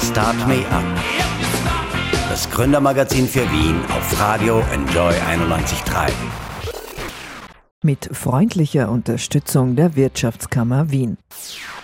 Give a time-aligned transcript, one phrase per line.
[0.00, 0.84] Start Me Up.
[2.28, 6.10] Das Gründermagazin für Wien auf Radio Enjoy 91.3.
[7.82, 11.16] Mit freundlicher Unterstützung der Wirtschaftskammer Wien.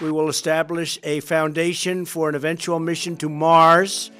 [0.01, 4.11] We will establish a foundation for an eventual mission to Mars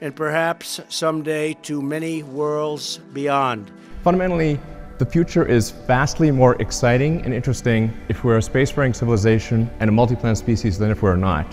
[0.00, 3.70] and perhaps someday to many worlds beyond.
[4.02, 4.58] Fundamentally,
[4.98, 9.92] the future is vastly more exciting and interesting if we're a spacefaring civilization and a
[9.92, 11.46] multi-planet species than if we're not.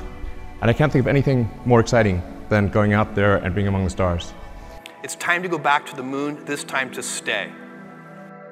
[0.64, 3.84] And I can't think of anything more exciting than going out there and being among
[3.84, 4.34] the stars.
[5.04, 7.50] It's time to go back to the moon, this time to stay.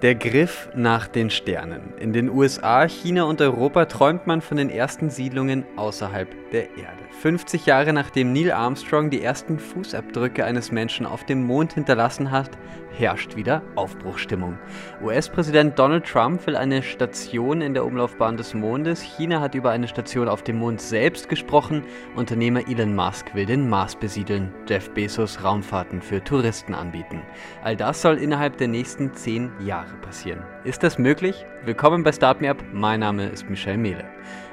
[0.02, 1.94] Der Griff nach den Sternen.
[2.00, 7.02] In den USA, China und Europa träumt man von den ersten Siedlungen außerhalb der Erde.
[7.22, 12.50] 50 Jahre nachdem Neil Armstrong die ersten Fußabdrücke eines Menschen auf dem Mond hinterlassen hat,
[12.92, 14.58] herrscht wieder Aufbruchstimmung.
[15.02, 19.02] US-Präsident Donald Trump will eine Station in der Umlaufbahn des Mondes.
[19.02, 21.84] China hat über eine Station auf dem Mond selbst gesprochen.
[22.16, 24.54] Unternehmer Elon Musk will den Mars besiedeln.
[24.68, 27.22] Jeff Bezos Raumfahrten für Touristen anbieten.
[27.64, 30.44] All das soll innerhalb der nächsten 10 Jahre passieren.
[30.64, 31.46] Ist das möglich?
[31.66, 32.64] Willkommen bei Start Me Up.
[32.72, 34.06] Mein Name ist Michel Mehle.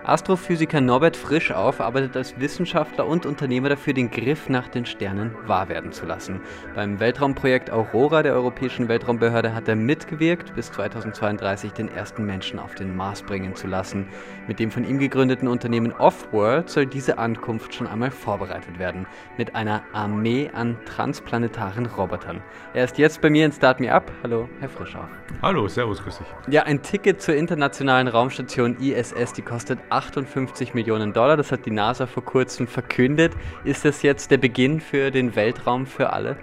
[0.09, 5.69] Astrophysiker Norbert Frischauf arbeitet als Wissenschaftler und Unternehmer dafür, den Griff nach den Sternen wahr
[5.69, 6.41] werden zu lassen.
[6.75, 12.75] Beim Weltraumprojekt Aurora der Europäischen Weltraumbehörde hat er mitgewirkt, bis 2032 den ersten Menschen auf
[12.75, 14.09] den Mars bringen zu lassen.
[14.47, 19.07] Mit dem von ihm gegründeten Unternehmen Offworld soll diese Ankunft schon einmal vorbereitet werden,
[19.37, 22.43] mit einer Armee an transplanetaren Robotern.
[22.73, 24.11] Er ist jetzt bei mir in Start Me Up.
[24.23, 25.05] Hallo, Herr Frischauf.
[25.43, 26.27] Hallo, servus, grüß dich.
[26.49, 31.37] Ja, ein Ticket zur internationalen Raumstation ISS, die kostet 58 Millionen Dollar.
[31.37, 33.33] Das hat die NASA vor kurzem verkündet.
[33.65, 36.37] Ist das jetzt der Beginn für den Weltraum für alle?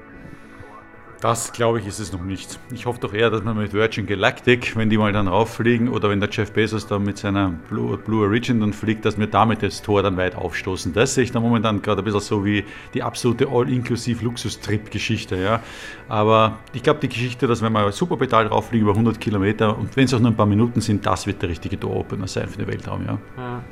[1.21, 2.59] Das glaube ich ist es noch nicht.
[2.71, 6.09] Ich hoffe doch eher, dass man mit Virgin Galactic, wenn die mal dann rauffliegen, oder
[6.09, 9.63] wenn der Jeff Bezos dann mit seiner Blue, Blue Origin dann fliegt, dass wir damit
[9.63, 10.93] das Tor dann weit aufstoßen.
[10.93, 15.37] Das sehe ich dann momentan gerade ein bisschen so wie die absolute All-Inklusiv-Luxus-Trip-Geschichte.
[15.37, 15.61] Ja.
[16.09, 20.05] Aber ich glaube, die Geschichte, dass wenn wir Superpedal rauffliegen über 100 Kilometer und wenn
[20.05, 22.67] es auch nur ein paar Minuten sind, das wird der richtige Door-Opener sein für den
[22.67, 23.05] Weltraum.
[23.05, 23.17] Ja.
[23.37, 23.63] ja.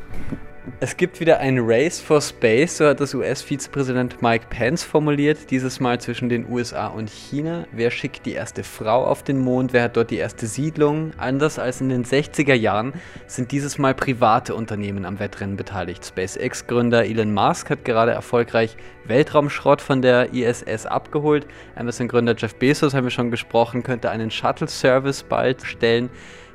[0.79, 5.81] Es gibt wieder ein Race for Space, so hat das US-Vizepräsident Mike Pence formuliert, dieses
[5.81, 7.67] Mal zwischen den USA und China.
[7.73, 9.73] Wer schickt die erste Frau auf den Mond?
[9.73, 11.11] Wer hat dort die erste Siedlung?
[11.17, 12.93] Anders als in den 60er Jahren
[13.27, 16.05] sind dieses Mal private Unternehmen am Wettrennen beteiligt.
[16.05, 21.45] SpaceX-Gründer Elon Musk hat gerade erfolgreich Weltraumschrott von der ISS abgeholt.
[21.75, 26.09] Amazon-Gründer Jeff Bezos, haben wir schon gesprochen, könnte einen Shuttle-Service bald stellen.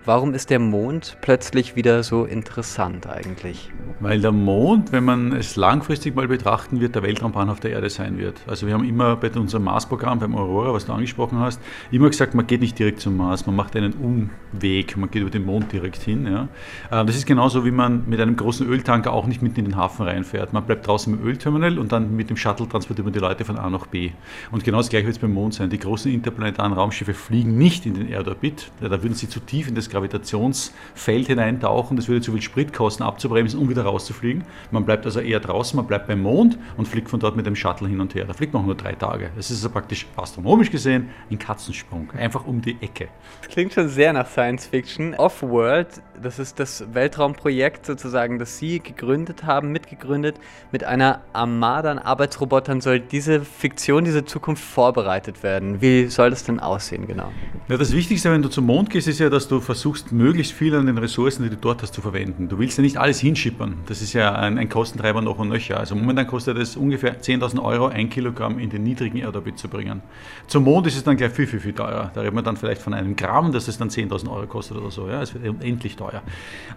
[0.09, 3.71] Warum ist der Mond plötzlich wieder so interessant eigentlich?
[4.01, 8.17] Weil der Mond, wenn man es langfristig mal betrachten wird, der Weltraumbahnhof der Erde sein
[8.17, 8.41] wird.
[8.47, 11.61] Also wir haben immer bei unserem Mars-Programm, beim Aurora, was du angesprochen hast,
[11.91, 15.31] immer gesagt, man geht nicht direkt zum Mars, man macht einen Umweg, man geht über
[15.31, 16.27] den Mond direkt hin.
[16.27, 16.49] Ja.
[16.91, 19.77] Äh, das ist genauso, wie man mit einem großen Öltanker auch nicht mitten in den
[19.77, 20.55] Hafen reinfährt.
[20.55, 23.59] Man bleibt draußen im Ölterminal und dann mit dem Shuttle transportiert man die Leute von
[23.59, 24.13] A nach B.
[24.53, 25.69] Und genau das gleiche wird es beim Mond sein.
[25.69, 29.75] Die großen interplanetaren Raumschiffe fliegen nicht in den Erdorbit, da würden sie zu tief in
[29.75, 31.97] das Gravitationsfeld hineintauchen.
[31.97, 34.45] Das würde zu viel Sprit kosten, abzubremsen, um wieder rauszufliegen.
[34.71, 37.57] Man bleibt also eher draußen, man bleibt beim Mond und fliegt von dort mit dem
[37.57, 38.25] Shuttle hin und her.
[38.25, 39.31] Da fliegt man auch nur drei Tage.
[39.37, 43.09] Das ist also praktisch astronomisch gesehen ein Katzensprung, einfach um die Ecke.
[43.49, 45.15] Klingt schon sehr nach Science Fiction.
[45.15, 45.89] Off-World,
[46.23, 50.37] das ist das Weltraumprojekt sozusagen, das Sie gegründet haben, mitgegründet.
[50.73, 55.81] Mit einer Armada an Arbeitsrobotern soll diese Fiktion, diese Zukunft vorbereitet werden.
[55.81, 57.31] Wie soll das denn aussehen genau?
[57.69, 60.75] Ja, das Wichtigste, wenn du zum Mond gehst, ist ja, dass du versuchst, möglichst viel
[60.75, 62.49] an den Ressourcen, die du dort hast, zu verwenden.
[62.49, 63.79] Du willst ja nicht alles hinschippern.
[63.87, 65.79] Das ist ja ein, ein Kostentreiber noch und nöcher.
[65.79, 70.03] Also momentan kostet es ungefähr 10.000 Euro, ein Kilogramm in den niedrigen Erdorbit zu bringen.
[70.47, 72.11] Zum Mond ist es dann gleich viel, viel, viel teurer.
[72.15, 74.91] Da reden wir dann vielleicht von einem Gramm, dass es dann 10.000 Euro kostet oder
[74.91, 75.09] so.
[75.09, 76.23] Ja, es wird unendlich teuer.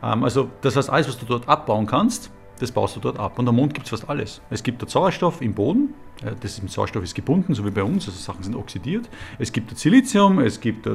[0.03, 3.40] Ähm, also das heißt, alles, was du dort abbauen kannst, das baust du dort ab.
[3.40, 4.42] Und am Mond gibt es fast alles.
[4.50, 5.94] Es gibt Sauerstoff im Boden,
[6.42, 9.09] das im Sauerstoff ist gebunden, so wie bei uns, also Sachen sind oxidiert.
[9.40, 10.88] Es gibt Silizium, es gibt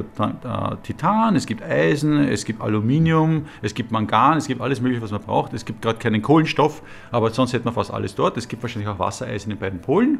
[0.83, 5.11] Titan, es gibt Eisen, es gibt Aluminium, es gibt Mangan, es gibt alles Mögliche, was
[5.11, 5.53] man braucht.
[5.53, 8.37] Es gibt gerade keinen Kohlenstoff, aber sonst hätte man fast alles dort.
[8.37, 10.19] Es gibt wahrscheinlich auch Wassereis in den beiden Polen.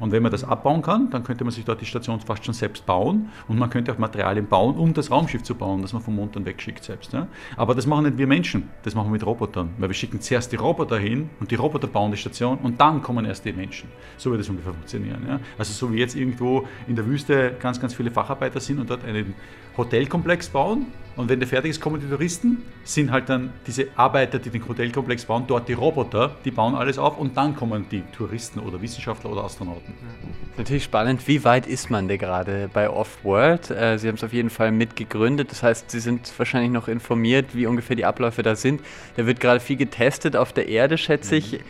[0.00, 2.54] Und wenn man das abbauen kann, dann könnte man sich dort die Station fast schon
[2.54, 6.02] selbst bauen und man könnte auch Materialien bauen, um das Raumschiff zu bauen, das man
[6.02, 7.12] vom Mond dann wegschickt selbst.
[7.12, 7.28] Ja.
[7.56, 10.50] Aber das machen nicht wir Menschen, das machen wir mit Robotern, weil wir schicken zuerst
[10.50, 13.88] die Roboter hin und die Roboter bauen die Station und dann kommen erst die Menschen.
[14.16, 15.24] So wird das ungefähr funktionieren.
[15.28, 15.40] Ja.
[15.58, 19.04] Also so wie jetzt irgendwo in der Wüste ganz, ganz viele Facharbeiter sind und dort
[19.04, 19.34] einen
[19.76, 24.38] Hotelkomplex bauen und wenn der fertig ist, kommen die Touristen, sind halt dann diese Arbeiter,
[24.38, 28.02] die den Hotelkomplex bauen, dort die Roboter, die bauen alles auf und dann kommen die
[28.16, 29.92] Touristen oder Wissenschaftler oder Astronauten.
[30.56, 33.70] Natürlich spannend, wie weit ist man denn gerade bei Off-World?
[33.70, 37.54] Äh, Sie haben es auf jeden Fall mitgegründet, das heißt, Sie sind wahrscheinlich noch informiert,
[37.54, 38.80] wie ungefähr die Abläufe da sind.
[39.16, 41.60] Da wird gerade viel getestet auf der Erde, schätze ich.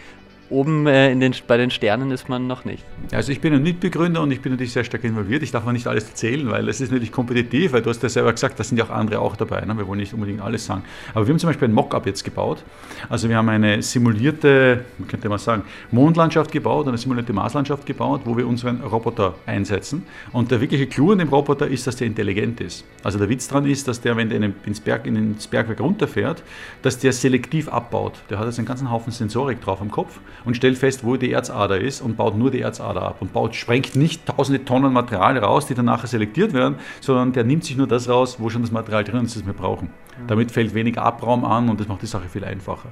[0.53, 2.85] Oben äh, den, bei den Sternen ist man noch nicht.
[3.11, 5.43] Also ich bin ein Mitbegründer und ich bin natürlich sehr stark involviert.
[5.43, 8.09] Ich darf mal nicht alles erzählen, weil es ist natürlich kompetitiv, weil du hast ja
[8.09, 9.63] selber gesagt, da sind ja auch andere auch dabei.
[9.65, 9.77] Ne?
[9.77, 10.85] Wir wollen nicht unbedingt alles sagen.
[11.15, 12.63] Aber wir haben zum Beispiel ein Mockup jetzt gebaut.
[13.09, 18.37] Also wir haben eine simulierte, könnte man sagen, Mondlandschaft gebaut, eine simulierte Marslandschaft gebaut, wo
[18.37, 20.05] wir unseren Roboter einsetzen.
[20.33, 22.85] Und der wirkliche Clou an dem Roboter ist, dass der intelligent ist.
[23.03, 26.43] Also der Witz daran ist, dass der, wenn der ins, Berg, ins Bergwerk runterfährt,
[26.83, 28.15] dass der selektiv abbaut.
[28.31, 31.33] Der hat jetzt einen ganzen Haufen Sensorik drauf am Kopf und stellt fest, wo die
[31.33, 35.39] Erzader ist und baut nur die Erzader ab und baut, sprengt nicht tausende Tonnen Material
[35.39, 38.63] raus, die dann nachher selektiert werden, sondern der nimmt sich nur das raus, wo schon
[38.63, 39.89] das Material drin ist, das wir brauchen.
[39.89, 40.27] Mhm.
[40.27, 42.89] Damit fällt weniger Abraum an und das macht die Sache viel einfacher.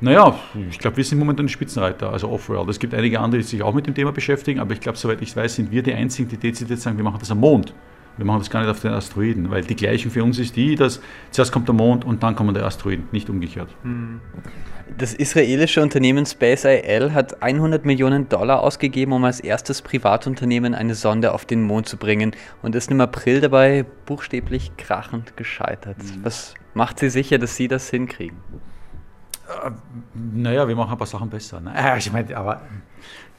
[0.00, 0.38] Naja,
[0.70, 2.68] ich glaube, wir sind momentan Spitzenreiter, also Offworld.
[2.68, 5.22] Es gibt einige andere, die sich auch mit dem Thema beschäftigen, aber ich glaube, soweit
[5.22, 7.72] ich weiß, sind wir die Einzigen, die dezidiert sagen, wir machen das am Mond.
[8.16, 10.74] Wir machen das gar nicht auf den Asteroiden, weil die Gleichung für uns ist die,
[10.74, 13.68] dass zuerst kommt der Mond und dann kommen die Asteroiden, nicht umgekehrt.
[13.82, 14.20] Hm.
[14.98, 21.34] Das israelische Unternehmen SpaceIL hat 100 Millionen Dollar ausgegeben, um als erstes Privatunternehmen eine Sonde
[21.34, 25.98] auf den Mond zu bringen und ist im April dabei buchstäblich krachend gescheitert.
[25.98, 26.24] Mhm.
[26.24, 28.38] Was macht Sie sicher, dass Sie das hinkriegen?
[29.48, 29.70] Äh,
[30.14, 31.60] naja, wir machen ein paar Sachen besser.
[31.60, 31.74] Ne?
[31.98, 32.62] Ich meine, aber.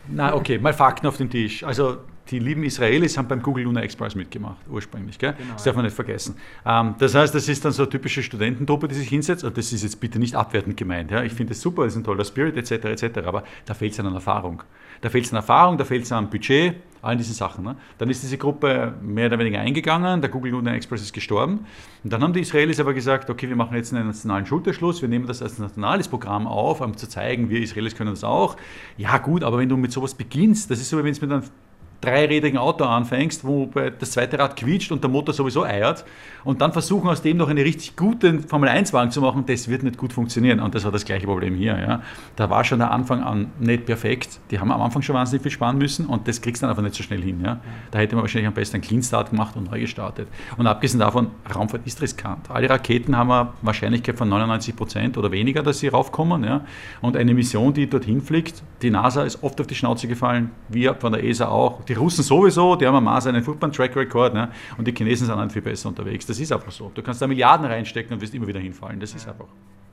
[0.10, 1.64] Na, okay, mal Fakten auf den Tisch.
[1.64, 1.98] Also,
[2.30, 5.18] die lieben Israelis haben beim Google Lunar Express mitgemacht, ursprünglich.
[5.18, 5.34] Gell?
[5.38, 6.36] Genau, das darf man nicht vergessen.
[6.66, 9.44] Ähm, das heißt, das ist dann so eine typische Studententruppe, die sich hinsetzt.
[9.44, 11.12] Und das ist jetzt bitte nicht abwertend gemeint.
[11.12, 11.24] Ja?
[11.24, 12.86] Ich finde es super, das ist ein toller Spirit etc.
[12.86, 13.20] etc.
[13.26, 14.64] Aber da fehlt es an Erfahrung.
[15.02, 17.64] Da fehlt es an Erfahrung, da fehlt es an Budget, allen diesen Sachen.
[17.64, 17.76] Ne?
[17.98, 21.66] Dann ist diese Gruppe mehr oder weniger eingegangen, der Google Lunar Express ist gestorben.
[22.04, 25.10] Und dann haben die Israelis aber gesagt, okay, wir machen jetzt einen nationalen Schulterschluss, wir
[25.10, 28.58] nehmen das als nationales Programm auf, um zu zeigen, wir Israelis können das auch.
[28.98, 31.32] Ja gut, aber wenn du mit sowas beginnst, das ist so, wie wenn es mit
[31.32, 31.44] einem
[32.02, 36.06] dreirädigen Auto anfängst, wo das zweite Rad quietscht und der Motor sowieso eiert
[36.48, 39.98] und dann versuchen aus dem noch einen richtig guten Formel-1-Wagen zu machen, das wird nicht
[39.98, 40.62] gut funktionieren.
[40.62, 41.78] Und das war das gleiche Problem hier.
[41.78, 42.02] Ja.
[42.38, 44.40] Da war schon der Anfang an nicht perfekt.
[44.50, 46.84] Die haben am Anfang schon wahnsinnig viel sparen müssen und das kriegst du dann einfach
[46.84, 47.42] nicht so schnell hin.
[47.44, 47.60] Ja.
[47.92, 50.30] Da hätte man wahrscheinlich am besten einen Clean Start gemacht und neu gestartet.
[50.56, 52.50] Und abgesehen davon, Raumfahrt ist riskant.
[52.50, 56.46] Alle Raketen haben eine Wahrscheinlichkeit von 99 Prozent oder weniger, dass sie raufkommen.
[56.46, 56.62] Ja.
[57.02, 60.96] Und eine Mission, die dorthin fliegt, die NASA ist oft auf die Schnauze gefallen, wir
[60.96, 64.34] von der ESA auch die Russen sowieso, die haben am Mars einen furchtbaren Track Record
[64.34, 64.52] ne?
[64.78, 66.26] und die Chinesen sind halt viel besser unterwegs.
[66.26, 66.92] Das ist einfach so.
[66.94, 69.00] Du kannst da Milliarden reinstecken und wirst immer wieder hinfallen.
[69.00, 69.48] Das ist einfach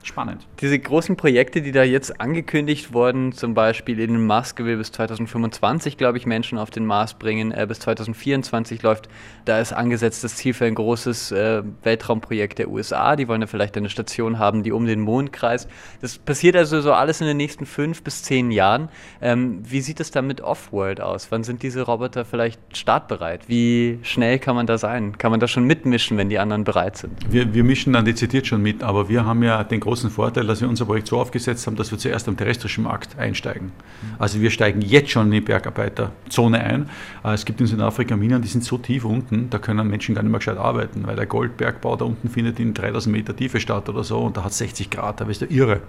[0.06, 0.46] spannend.
[0.60, 5.96] Diese großen Projekte, die da jetzt angekündigt wurden, zum Beispiel Elon Musk will bis 2025,
[5.96, 9.08] glaube ich, Menschen auf den Mars bringen, äh, bis 2024 läuft,
[9.44, 13.16] da ist angesetzt das Ziel für ein großes äh, Weltraumprojekt der USA.
[13.16, 15.68] Die wollen ja vielleicht eine Station haben, die um den Mond kreist.
[16.00, 18.88] Das passiert also so alles in den nächsten fünf bis zehn Jahren.
[19.20, 21.28] Ähm, wie sieht es da mit Offworld aus?
[21.30, 23.48] Wann sind diese Roboter vielleicht startbereit?
[23.48, 25.18] Wie schnell kann man da sein?
[25.18, 27.12] Kann man da schon mitmischen, wenn die anderen bereit sind?
[27.30, 30.44] Wir, wir mischen dann dezidiert schon mit, aber wir haben ja den großen großen Vorteil,
[30.44, 33.70] dass wir unser Projekt so aufgesetzt haben, dass wir zuerst am terrestrischen Markt einsteigen.
[34.18, 36.90] Also wir steigen jetzt schon in die Bergarbeiterzone ein.
[37.24, 40.24] Äh, es gibt in Südafrika Minen, die sind so tief unten, da können Menschen gar
[40.24, 43.88] nicht mehr gescheit arbeiten, weil der Goldbergbau da unten findet in 3000 Meter Tiefe statt
[43.88, 45.82] oder so und da hat 60 Grad, da bist du irre.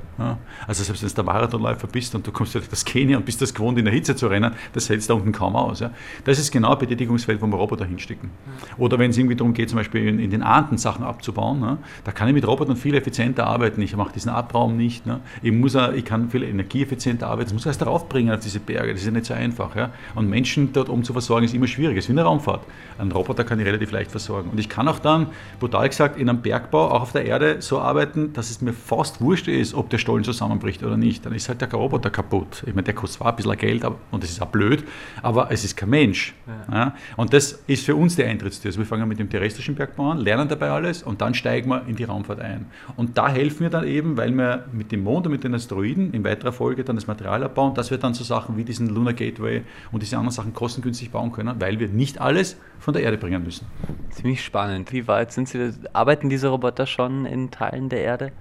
[0.68, 3.42] Also selbst wenn du der Marathonläufer bist und du kommst durch das Kenia und bist
[3.42, 5.84] das gewohnt, in der Hitze zu rennen, das hältst da unten kaum aus.
[6.26, 8.30] Das ist genau ein Betätigungsfeld, wo wir Roboter hinstecken.
[8.78, 12.28] Oder wenn es irgendwie darum geht, zum Beispiel in, den Ahnden Sachen abzubauen, da kann
[12.28, 13.82] ich mit Robotern viel effizienter arbeiten.
[13.82, 15.06] Ich mache diesen Abraum nicht.
[15.06, 15.20] Ne?
[15.42, 18.60] Ich, muss auch, ich kann viel energieeffizienter arbeiten, das muss erst darauf bringen auf diese
[18.60, 19.76] Berge, das ist ja nicht so einfach.
[19.76, 19.92] Ja?
[20.16, 22.62] Und Menschen dort um zu versorgen, ist immer schwierig, es ist wie eine Raumfahrt.
[22.98, 24.50] Ein Roboter kann ich relativ leicht versorgen.
[24.50, 25.28] Und ich kann auch dann,
[25.60, 29.22] brutal gesagt, in einem Bergbau, auch auf der Erde, so arbeiten, dass es mir fast
[29.22, 31.26] wurscht ist, ob der Stollen zusammenbricht oder nicht.
[31.26, 32.64] Dann ist halt der Roboter kaputt.
[32.66, 34.84] Ich meine, der kostet zwar ein bisschen Geld aber, und das ist auch blöd,
[35.22, 36.34] aber es ist kein Mensch.
[36.48, 36.76] Ja.
[36.76, 36.96] Ja?
[37.16, 38.70] Und das ist für uns die Eintrittstür.
[38.70, 41.84] Also wir fangen mit dem terrestrischen Bergbau an, lernen dabei alles und dann steigen wir
[41.88, 42.66] in die Raumfahrt ein.
[42.96, 46.14] Und da helfen wir dann eben, weil wir mit dem Mond und mit den Asteroiden
[46.14, 49.14] in weiterer Folge dann das Material abbauen, dass wir dann so Sachen wie diesen Lunar
[49.14, 53.18] Gateway und diese anderen Sachen kostengünstig bauen können, weil wir nicht alles von der Erde
[53.18, 53.68] bringen müssen.
[54.10, 54.92] Ziemlich spannend.
[54.92, 55.72] Wie weit sind Sie?
[55.94, 58.32] Arbeiten diese Roboter schon in Teilen der Erde?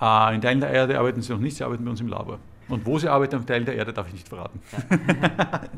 [0.00, 2.38] Äh, in Teilen der Erde arbeiten sie noch nicht, sie arbeiten bei uns im Labor.
[2.72, 4.58] Und wo sie arbeiten auf Teilen der Erde, darf ich nicht verraten.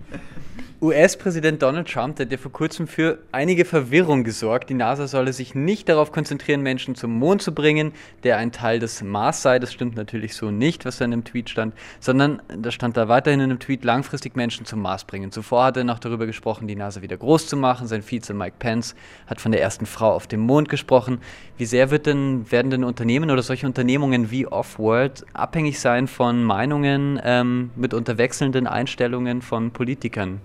[0.85, 4.69] US-Präsident Donald Trump hat ja vor kurzem für einige Verwirrung gesorgt.
[4.69, 8.81] Die NASA solle sich nicht darauf konzentrieren, Menschen zum Mond zu bringen, der ein Teil
[8.81, 9.59] des Mars sei.
[9.59, 13.09] Das stimmt natürlich so nicht, was da in dem Tweet stand, sondern da stand da
[13.09, 15.33] weiterhin in dem Tweet, langfristig Menschen zum Mars bringen.
[15.33, 17.87] Zuvor hat er noch darüber gesprochen, die NASA wieder groß zu machen.
[17.87, 18.95] Sein Vize Mike Pence
[19.27, 21.19] hat von der ersten Frau auf dem Mond gesprochen.
[21.57, 26.45] Wie sehr wird denn, werden denn Unternehmen oder solche Unternehmungen wie Offworld abhängig sein von
[26.45, 30.41] Meinungen, ähm, mitunter wechselnden Einstellungen von Politikern?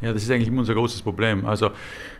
[0.00, 1.44] Ja, das ist eigentlich immer unser großes Problem.
[1.44, 1.70] Also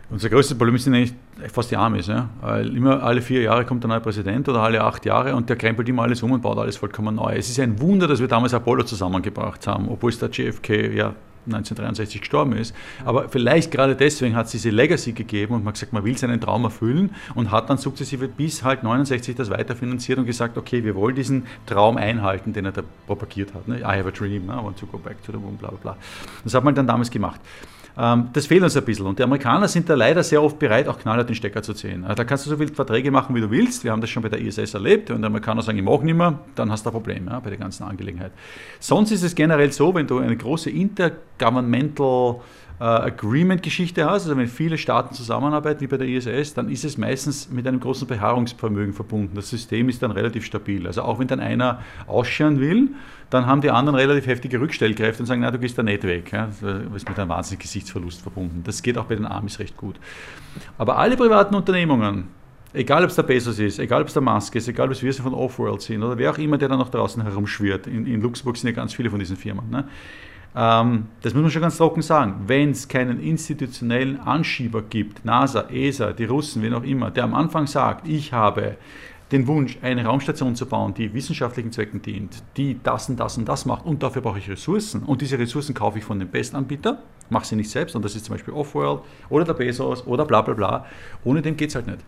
[0.09, 1.13] unser größtes Problem sind eigentlich
[1.51, 2.07] fast die Amis.
[2.07, 2.29] Ja?
[2.41, 5.55] Weil immer alle vier Jahre kommt der neue Präsident oder alle acht Jahre und der
[5.55, 7.33] krempelt immer alles um und baut alles vollkommen neu.
[7.35, 11.15] Es ist ein Wunder, dass wir damals Apollo zusammengebracht haben, obwohl es der JFK ja
[11.45, 12.75] 1963 gestorben ist.
[13.05, 16.17] Aber vielleicht gerade deswegen hat es diese Legacy gegeben und man hat gesagt, man will
[16.17, 20.83] seinen Traum erfüllen und hat dann sukzessive bis halt 69 das weiterfinanziert und gesagt, okay,
[20.83, 23.67] wir wollen diesen Traum einhalten, den er da propagiert hat.
[23.67, 23.79] Ne?
[23.79, 24.53] I have a dream, ne?
[24.53, 25.97] I want to go back to the moon, bla bla bla.
[26.43, 27.39] Das hat man dann damals gemacht.
[27.97, 29.05] Ähm, das fehlt uns ein bisschen.
[29.05, 32.03] Und die Amerikaner sind da leider sehr oft bereit, auch knallhart den Stecker zu ziehen.
[32.03, 33.83] Also da kannst du so viele Verträge machen, wie du willst.
[33.83, 35.11] Wir haben das schon bei der ISS erlebt.
[35.11, 37.49] Und die Amerikaner sagen, ich mag nicht mehr, dann hast du ein Problem ja, bei
[37.49, 38.31] der ganzen Angelegenheit.
[38.79, 42.41] Sonst ist es generell so, wenn du eine große intergovernmental
[42.81, 47.49] Agreement-Geschichte hast, also wenn viele Staaten zusammenarbeiten, wie bei der ISS, dann ist es meistens
[47.49, 49.35] mit einem großen Beharrungsvermögen verbunden.
[49.35, 50.87] Das System ist dann relativ stabil.
[50.87, 52.89] Also auch wenn dann einer ausscheren will,
[53.29, 56.31] dann haben die anderen relativ heftige Rückstellkräfte und sagen, na, du gehst da nicht weg.
[56.31, 56.47] Ja?
[56.47, 56.61] Das
[56.95, 58.63] ist mit einem wahnsinnigen Gesichtsverlust verbunden.
[58.63, 59.97] Das geht auch bei den Amis recht gut.
[60.79, 62.29] Aber alle privaten Unternehmungen,
[62.73, 65.03] egal ob es der Bezos ist, egal ob es der Musk ist, egal ob es
[65.03, 68.21] wir von Offworld sind oder wer auch immer, der da noch draußen herumschwirrt, in, in
[68.21, 69.87] Luxemburg sind ja ganz viele von diesen Firmen, ne?
[70.55, 72.43] Ähm, das muss man schon ganz trocken sagen.
[72.47, 77.33] Wenn es keinen institutionellen Anschieber gibt, NASA, ESA, die Russen, wen auch immer, der am
[77.33, 78.77] Anfang sagt, ich habe
[79.31, 83.47] den Wunsch, eine Raumstation zu bauen, die wissenschaftlichen Zwecken dient, die das und das und
[83.47, 87.01] das macht und dafür brauche ich Ressourcen und diese Ressourcen kaufe ich von dem Bestanbieter,
[87.29, 90.41] mache sie nicht selbst und das ist zum Beispiel Offworld oder der Bezos oder bla
[90.41, 90.85] bla bla.
[91.23, 91.99] Ohne dem geht es halt nicht.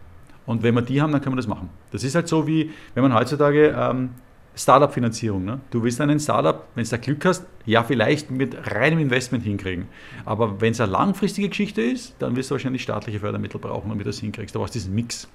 [0.46, 1.70] Und wenn wir die haben, dann können wir das machen.
[1.92, 4.10] Das ist halt so wie, wenn man heutzutage ähm,
[4.56, 5.44] Startup-Finanzierung.
[5.44, 5.60] Ne?
[5.72, 9.88] Du willst einen Startup, wenn du da Glück hast, ja, vielleicht mit reinem Investment hinkriegen.
[10.26, 14.06] Aber wenn es eine langfristige Geschichte ist, dann wirst du wahrscheinlich staatliche Fördermittel brauchen, damit
[14.06, 14.54] du das hinkriegst.
[14.54, 15.28] Da brauchst du diesen Mix.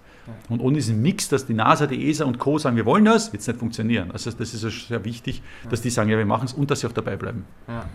[0.49, 2.59] Und ohne diesen Mix, dass die NASA, die ESA und Co.
[2.59, 4.11] sagen, wir wollen das, wird es nicht funktionieren.
[4.11, 6.87] Also das ist sehr wichtig, dass die sagen, ja, wir machen es und dass sie
[6.87, 7.45] auch dabei bleiben.
[7.67, 7.87] Ja.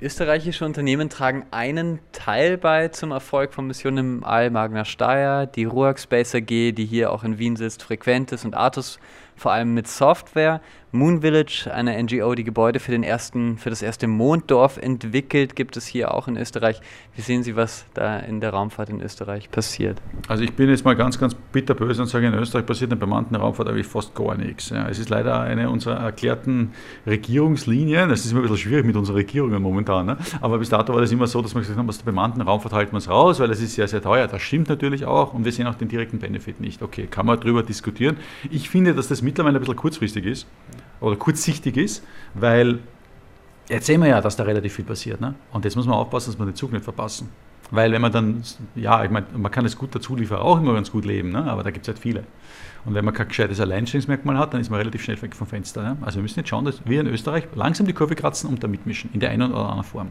[0.00, 4.50] Österreichische Unternehmen tragen einen Teil bei zum Erfolg von Missionen im All.
[4.50, 8.98] Magna Steyr, die Ruag Space AG, die hier auch in Wien sitzt, Frequentis und Artus
[9.36, 10.60] vor allem mit Software.
[10.96, 15.76] Moon Village, eine NGO, die Gebäude für, den ersten, für das erste Monddorf entwickelt, gibt
[15.76, 16.80] es hier auch in Österreich.
[17.14, 20.00] Wie sehen Sie, was da in der Raumfahrt in Österreich passiert?
[20.28, 23.06] Also ich bin jetzt mal ganz, ganz bitterböse und sage, in Österreich passiert in der
[23.06, 24.70] bemannten Raumfahrt eigentlich fast gar nichts.
[24.70, 26.72] Ja, es ist leider eine unserer erklärten
[27.06, 28.08] Regierungslinien.
[28.08, 30.06] Das ist immer ein bisschen schwierig mit unseren Regierungen momentan.
[30.06, 30.16] Ne?
[30.40, 32.72] Aber bis dato war das immer so, dass wir gesagt haben, aus der bemannten Raumfahrt
[32.72, 34.26] halten wir es raus, weil es ist sehr, sehr teuer.
[34.26, 36.82] Das stimmt natürlich auch und wir sehen auch den direkten Benefit nicht.
[36.82, 38.16] Okay, kann man darüber diskutieren.
[38.50, 40.46] Ich finde, dass das mittlerweile ein bisschen kurzfristig ist
[41.00, 42.02] oder kurzsichtig ist,
[42.34, 42.78] weil
[43.68, 45.20] jetzt sehen wir ja, dass da relativ viel passiert.
[45.20, 45.34] Ne?
[45.52, 47.28] Und jetzt muss man aufpassen, dass wir den Zug nicht verpassen.
[47.70, 48.42] Weil wenn man dann,
[48.76, 51.44] ja, ich meine, man kann es gut dazu liefern, auch immer ganz gut leben, ne?
[51.50, 52.22] aber da gibt es halt viele.
[52.84, 55.82] Und wenn man kein gescheites Alleinstellungsmerkmal hat, dann ist man relativ schnell weg vom Fenster.
[55.82, 55.96] Ne?
[56.02, 58.68] Also wir müssen jetzt schauen, dass wir in Österreich langsam die Kurve kratzen und da
[58.68, 60.08] mitmischen, in der einen oder anderen Form.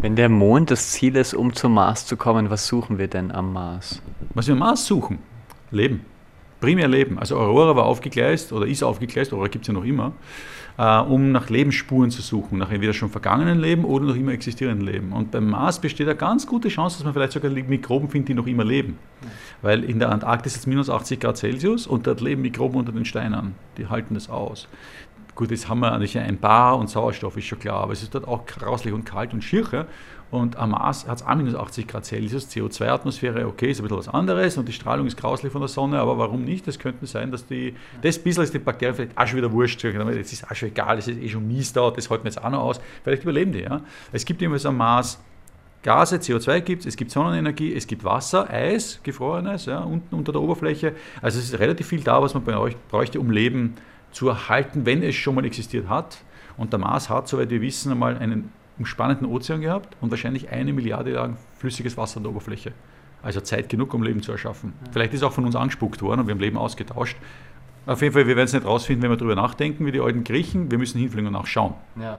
[0.00, 3.30] Wenn der Mond das Ziel ist, um zum Mars zu kommen, was suchen wir denn
[3.30, 4.00] am Mars?
[4.32, 5.18] Was wir am Mars suchen?
[5.70, 6.06] Leben
[6.60, 7.18] primär Leben.
[7.18, 10.12] Also Aurora war aufgegleist oder ist aufgegleist, Aurora gibt es ja noch immer,
[10.78, 14.86] äh, um nach Lebensspuren zu suchen, nach entweder schon vergangenen Leben oder noch immer existierenden
[14.86, 15.12] Leben.
[15.12, 18.34] Und beim Mars besteht eine ganz gute Chance, dass man vielleicht sogar Mikroben findet, die
[18.34, 18.98] noch immer leben.
[19.62, 22.92] Weil in der Antarktis ist es minus 80 Grad Celsius und dort leben Mikroben unter
[22.92, 23.54] den Steinen.
[23.78, 24.68] Die halten das aus.
[25.34, 28.14] Gut, jetzt haben wir natürlich ein Bar und Sauerstoff, ist schon klar, aber es ist
[28.14, 29.86] dort auch grauslich und kalt und schier.
[30.34, 33.98] Und am Mars hat es auch minus 80 Grad Celsius, CO2-Atmosphäre, okay, ist ein bisschen
[33.98, 36.66] was anderes und die Strahlung ist grauslich von der Sonne, aber warum nicht?
[36.66, 39.84] Das könnte sein, dass die, das bisschen ist den Bakterien vielleicht auch schon wieder wurscht.
[39.84, 42.42] Jetzt ist auch schon egal, es ist eh schon mies da, das halten wir jetzt
[42.42, 42.80] auch noch aus.
[43.04, 43.80] Vielleicht überleben die, ja.
[44.10, 45.20] Es gibt so am Mars
[45.84, 50.32] Gase, CO2 gibt es, es gibt Sonnenenergie, es gibt Wasser, Eis, gefrorenes, ja, unten unter
[50.32, 50.96] der Oberfläche.
[51.22, 53.74] Also es ist relativ viel da, was man bräuchte, um Leben
[54.10, 56.18] zu erhalten, wenn es schon mal existiert hat.
[56.56, 60.72] Und der Mars hat, soweit wir wissen, einmal einen umspannenden Ozean gehabt und wahrscheinlich eine
[60.72, 62.72] Milliarde lang flüssiges Wasser an der Oberfläche.
[63.22, 64.74] Also Zeit genug, um Leben zu erschaffen.
[64.84, 64.92] Ja.
[64.92, 67.16] Vielleicht ist auch von uns angespuckt worden und wir haben Leben ausgetauscht.
[67.86, 70.24] Auf jeden Fall, wir werden es nicht rausfinden, wenn wir darüber nachdenken, wie die alten
[70.24, 70.70] Griechen.
[70.70, 71.74] Wir müssen hinfliegen und nachschauen.
[72.00, 72.18] Ja.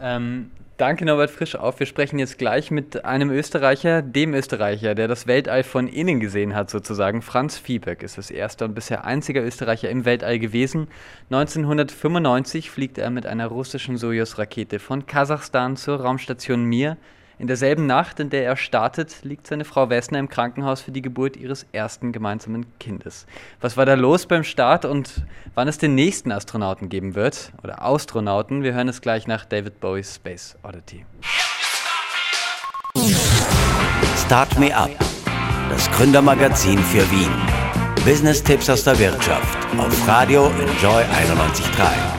[0.00, 1.80] Ähm, Danke Norbert Frisch auf.
[1.80, 6.54] Wir sprechen jetzt gleich mit einem Österreicher, dem Österreicher, der das Weltall von innen gesehen
[6.54, 7.20] hat sozusagen.
[7.20, 10.86] Franz Viehböck ist das erste und bisher einziger Österreicher im Weltall gewesen.
[11.32, 16.96] 1995 fliegt er mit einer russischen Sojus-Rakete von Kasachstan zur Raumstation Mir
[17.38, 21.02] in derselben Nacht, in der er startet, liegt seine Frau Wessner im Krankenhaus für die
[21.02, 23.26] Geburt ihres ersten gemeinsamen Kindes.
[23.60, 27.52] Was war da los beim Start und wann es den nächsten Astronauten geben wird?
[27.62, 28.62] Oder Astronauten?
[28.62, 31.06] Wir hören es gleich nach David Bowies Space Oddity.
[34.24, 34.90] Start Me Up,
[35.70, 37.30] das Gründermagazin für Wien.
[38.04, 42.17] Business-Tipps aus der Wirtschaft auf Radio Enjoy 91.3.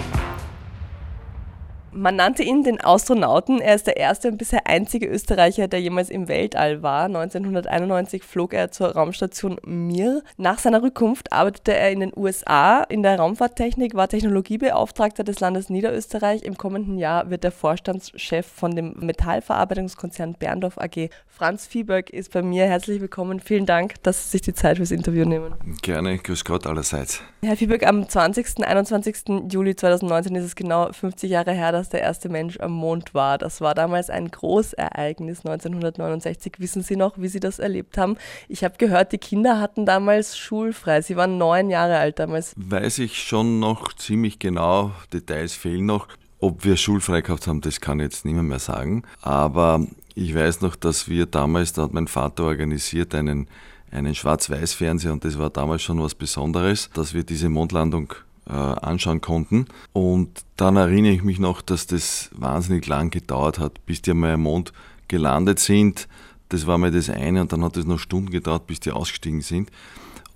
[1.92, 3.60] Man nannte ihn den Astronauten.
[3.60, 7.06] Er ist der erste und bisher einzige Österreicher, der jemals im Weltall war.
[7.06, 10.22] 1991 flog er zur Raumstation Mir.
[10.38, 15.70] Nach seiner Rückkunft arbeitete er in den USA in der Raumfahrttechnik, war Technologiebeauftragter des Landes
[15.70, 16.44] Niederösterreich.
[16.44, 21.10] Im kommenden Jahr wird er Vorstandschef von dem Metallverarbeitungskonzern Berndorf AG.
[21.28, 22.66] Franz Viehberg ist bei mir.
[22.66, 23.40] Herzlich willkommen.
[23.40, 25.56] Vielen Dank, dass Sie sich die Zeit fürs Interview nehmen.
[25.82, 27.22] Gerne, grüß Gott allerseits.
[27.42, 28.66] Herr Viehberg, am 20.
[28.66, 29.50] 21.
[29.50, 33.38] Juli 2019 ist es genau 50 Jahre her, dass der erste Mensch am Mond war.
[33.38, 36.54] Das war damals ein Großereignis 1969.
[36.60, 38.18] Wissen Sie noch, wie Sie das erlebt haben?
[38.50, 41.02] Ich habe gehört, die Kinder hatten damals schulfrei.
[41.02, 42.54] Sie waren neun Jahre alt damals.
[42.58, 44.92] Weiß ich schon noch ziemlich genau.
[45.14, 46.08] Details fehlen noch.
[46.40, 49.04] Ob wir schulfrei gehabt haben, das kann ich jetzt niemand mehr sagen.
[49.22, 53.48] Aber ich weiß noch, dass wir damals, da hat mein Vater organisiert, einen,
[53.90, 58.14] einen Schwarz-Weiß-Fernseher und das war damals schon was Besonderes, dass wir diese Mondlandung
[58.54, 59.66] anschauen konnten.
[59.94, 64.34] Und dann erinnere ich mich noch, dass das wahnsinnig lang gedauert hat, bis die einmal
[64.34, 64.74] am Mond
[65.08, 66.08] gelandet sind.
[66.50, 69.42] Das war mal das eine und dann hat es noch Stunden gedauert, bis die ausgestiegen
[69.42, 69.70] sind.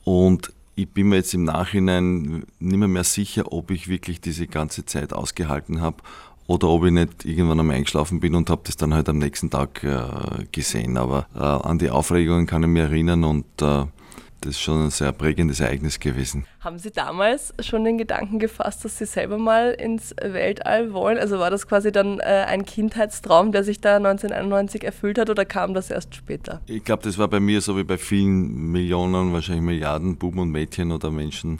[0.03, 4.47] Und ich bin mir jetzt im Nachhinein nicht mehr, mehr sicher, ob ich wirklich diese
[4.47, 5.97] ganze Zeit ausgehalten habe
[6.47, 9.49] oder ob ich nicht irgendwann einmal eingeschlafen bin und habe das dann halt am nächsten
[9.49, 10.97] Tag äh, gesehen.
[10.97, 13.85] Aber äh, an die Aufregungen kann ich mich erinnern und äh,
[14.43, 16.45] das ist schon ein sehr prägendes Ereignis gewesen.
[16.59, 21.17] Haben Sie damals schon den Gedanken gefasst, dass Sie selber mal ins Weltall wollen?
[21.17, 25.45] Also war das quasi dann äh, ein Kindheitstraum, der sich da 1991 erfüllt hat oder
[25.45, 26.61] kam das erst später?
[26.65, 30.51] Ich glaube, das war bei mir so wie bei vielen Millionen, wahrscheinlich Milliarden Buben und
[30.51, 31.59] Mädchen oder Menschen,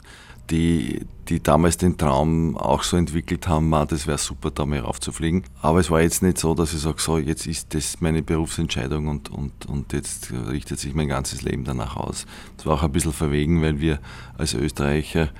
[0.50, 4.80] die, die damals den Traum auch so entwickelt haben, ah, das wäre super, da mal
[4.80, 5.44] raufzufliegen.
[5.62, 9.08] Aber es war jetzt nicht so, dass ich sage, so, jetzt ist das meine Berufsentscheidung
[9.08, 12.26] und, und, und jetzt richtet sich mein ganzes Leben danach aus.
[12.58, 14.00] Es war auch ein bisschen verwegen, weil wir
[14.36, 15.30] als Österreicher,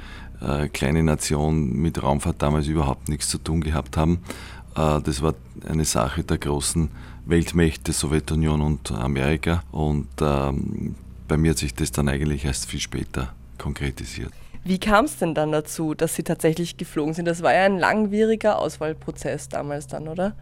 [0.41, 4.21] äh, kleine Nation mit Raumfahrt damals überhaupt nichts zu tun gehabt haben.
[4.77, 5.35] Äh, das war
[5.69, 6.91] eine Sache der großen
[7.27, 9.63] Weltmächte, Sowjetunion und Amerika.
[9.71, 10.95] Und ähm,
[11.29, 14.33] bei mir hat sich das dann eigentlich erst viel später konkretisiert.
[14.65, 17.27] Wie kam es denn dann dazu, dass Sie tatsächlich geflogen sind?
[17.27, 20.35] Das war ja ein langwieriger Auswahlprozess damals dann, oder?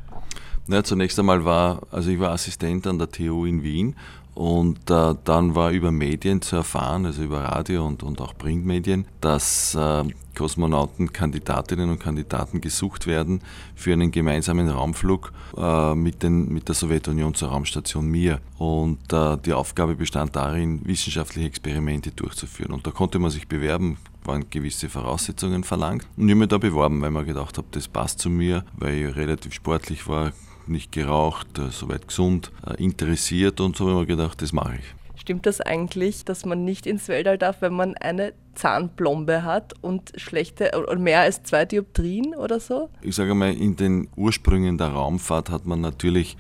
[0.69, 3.97] Naja, zunächst einmal war, also ich war Assistent an der TU in Wien
[4.35, 9.07] und äh, dann war über Medien zu erfahren, also über Radio und, und auch Printmedien,
[9.21, 10.05] dass äh,
[10.37, 13.43] Kosmonautenkandidatinnen und Kandidaten gesucht werden
[13.75, 18.41] für einen gemeinsamen Raumflug äh, mit, den, mit der Sowjetunion zur Raumstation Mir.
[18.57, 22.73] Und äh, die Aufgabe bestand darin, wissenschaftliche Experimente durchzuführen.
[22.73, 26.07] Und da konnte man sich bewerben, waren gewisse Voraussetzungen verlangt.
[26.17, 28.95] Und ich habe mich da beworben, weil man gedacht habe, das passt zu mir, weil
[28.95, 30.33] ich relativ sportlich war,
[30.67, 34.77] nicht geraucht, äh, soweit gesund, äh, interessiert und so habe ich mir gedacht, das mache
[34.77, 34.95] ich.
[35.23, 40.13] Stimmt das eigentlich, dass man nicht ins Weltall darf, wenn man eine Zahnplombe hat und
[40.17, 42.91] schlechte oder mehr als zwei Dioptrien oder so?
[43.03, 46.37] Ich sage mal, in den Ursprüngen der Raumfahrt hat man natürlich,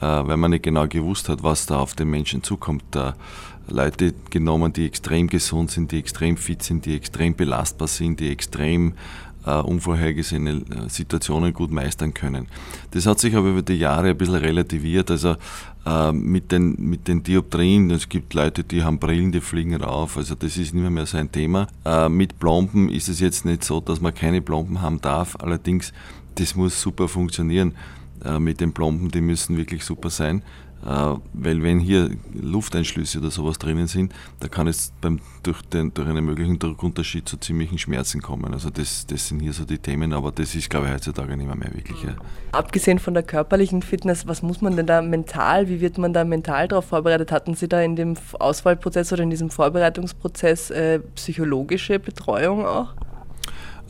[0.00, 3.16] äh, weil man nicht genau gewusst hat, was da auf den Menschen zukommt, da
[3.70, 8.30] Leute genommen, die extrem gesund sind, die extrem fit sind, die extrem belastbar sind, die
[8.30, 8.94] extrem
[9.46, 12.46] äh, unvorhergesehene äh, Situationen gut meistern können.
[12.90, 15.10] Das hat sich aber über die Jahre ein bisschen relativiert.
[15.10, 15.36] Also
[15.86, 20.16] äh, mit, den, mit den Dioptrien, es gibt Leute, die haben Brillen, die fliegen rauf,
[20.16, 21.68] also das ist nicht mehr, so ein Thema.
[21.84, 25.92] Äh, mit Plomben ist es jetzt nicht so, dass man keine Plomben haben darf, allerdings
[26.34, 27.74] das muss super funktionieren
[28.24, 30.42] äh, mit den Plomben, die müssen wirklich super sein.
[30.84, 35.92] Äh, weil wenn hier Lufteinschlüsse oder sowas drinnen sind, da kann es beim, durch, den,
[35.92, 38.52] durch einen möglichen Druckunterschied zu ziemlichen Schmerzen kommen.
[38.54, 41.46] Also das, das sind hier so die Themen, aber das ist, glaube ich, heutzutage nicht
[41.46, 42.02] mehr, mehr wirklich.
[42.02, 42.14] Ja.
[42.52, 46.24] Abgesehen von der körperlichen Fitness, was muss man denn da mental, wie wird man da
[46.24, 47.30] mental darauf vorbereitet?
[47.30, 52.94] Hatten Sie da in dem Auswahlprozess oder in diesem Vorbereitungsprozess äh, psychologische Betreuung auch?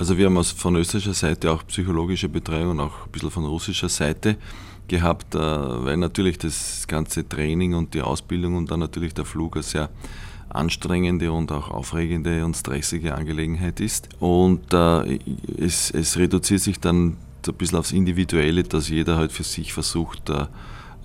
[0.00, 3.44] Also wir haben aus, von österreichischer Seite auch psychologische Betreuung und auch ein bisschen von
[3.44, 4.38] russischer Seite
[4.90, 9.56] gehabt, äh, weil natürlich das ganze Training und die Ausbildung und dann natürlich der Flug
[9.56, 9.88] eine sehr
[10.50, 14.08] anstrengende und auch aufregende und stressige Angelegenheit ist.
[14.18, 15.18] Und äh,
[15.56, 20.28] es, es, reduziert sich dann ein bisschen aufs Individuelle, dass jeder halt für sich versucht,
[20.28, 20.46] äh,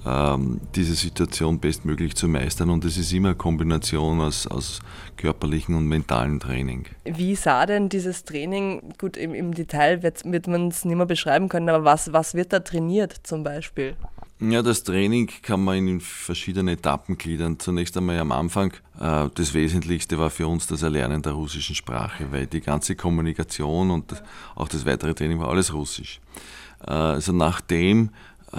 [0.05, 2.71] ähm, diese Situation bestmöglich zu meistern.
[2.71, 4.79] Und es ist immer eine Kombination aus, aus
[5.17, 6.85] körperlichen und mentalen Training.
[7.03, 11.05] Wie sah denn dieses Training, gut, im, im Detail wird, wird man es nicht mehr
[11.05, 13.95] beschreiben können, aber was, was wird da trainiert zum Beispiel?
[14.41, 17.57] Ja, das Training kann man in verschiedene Etappen gliedern.
[17.57, 22.31] Zunächst einmal am Anfang, äh, das Wesentlichste war für uns das Erlernen der russischen Sprache,
[22.31, 24.21] weil die ganze Kommunikation und
[24.55, 26.19] auch das weitere Training war alles russisch.
[26.85, 28.09] Äh, also nachdem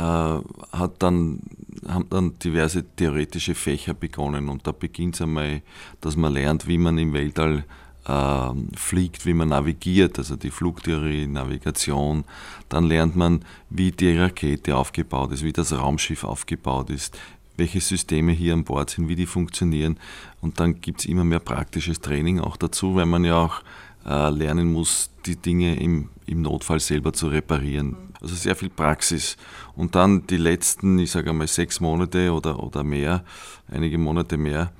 [0.01, 1.41] hat dann,
[1.89, 5.63] haben dann diverse theoretische Fächer begonnen und da beginnt es einmal,
[6.01, 7.65] dass man lernt, wie man im Weltall
[8.07, 12.25] äh, fliegt, wie man navigiert, also die Flugtheorie, Navigation.
[12.69, 17.19] Dann lernt man, wie die Rakete aufgebaut ist, wie das Raumschiff aufgebaut ist,
[17.57, 19.99] welche Systeme hier an Bord sind, wie die funktionieren.
[20.41, 23.63] Und dann gibt es immer mehr praktisches Training auch dazu, weil man ja auch
[24.07, 27.97] äh, lernen muss, die Dinge im, im Notfall selber zu reparieren.
[28.21, 29.37] Also sehr viel Praxis.
[29.75, 33.25] Und dann die letzten, ich sage einmal sechs Monate oder, oder mehr,
[33.69, 34.73] einige Monate mehr,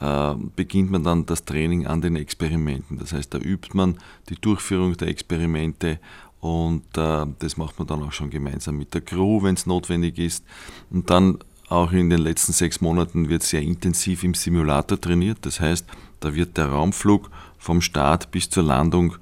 [0.00, 2.98] äh, beginnt man dann das Training an den Experimenten.
[2.98, 3.98] Das heißt, da übt man
[4.28, 5.98] die Durchführung der Experimente
[6.40, 10.18] und äh, das macht man dann auch schon gemeinsam mit der Crew, wenn es notwendig
[10.18, 10.44] ist.
[10.90, 15.38] Und dann auch in den letzten sechs Monaten wird sehr intensiv im Simulator trainiert.
[15.42, 15.86] Das heißt,
[16.20, 19.16] da wird der Raumflug vom Start bis zur Landung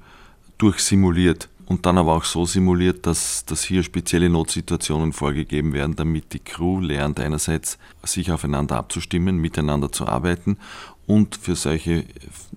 [0.57, 6.33] durchsimuliert und dann aber auch so simuliert, dass, dass hier spezielle Notsituationen vorgegeben werden, damit
[6.33, 10.57] die Crew lernt einerseits sich aufeinander abzustimmen, miteinander zu arbeiten
[11.07, 12.05] und für solche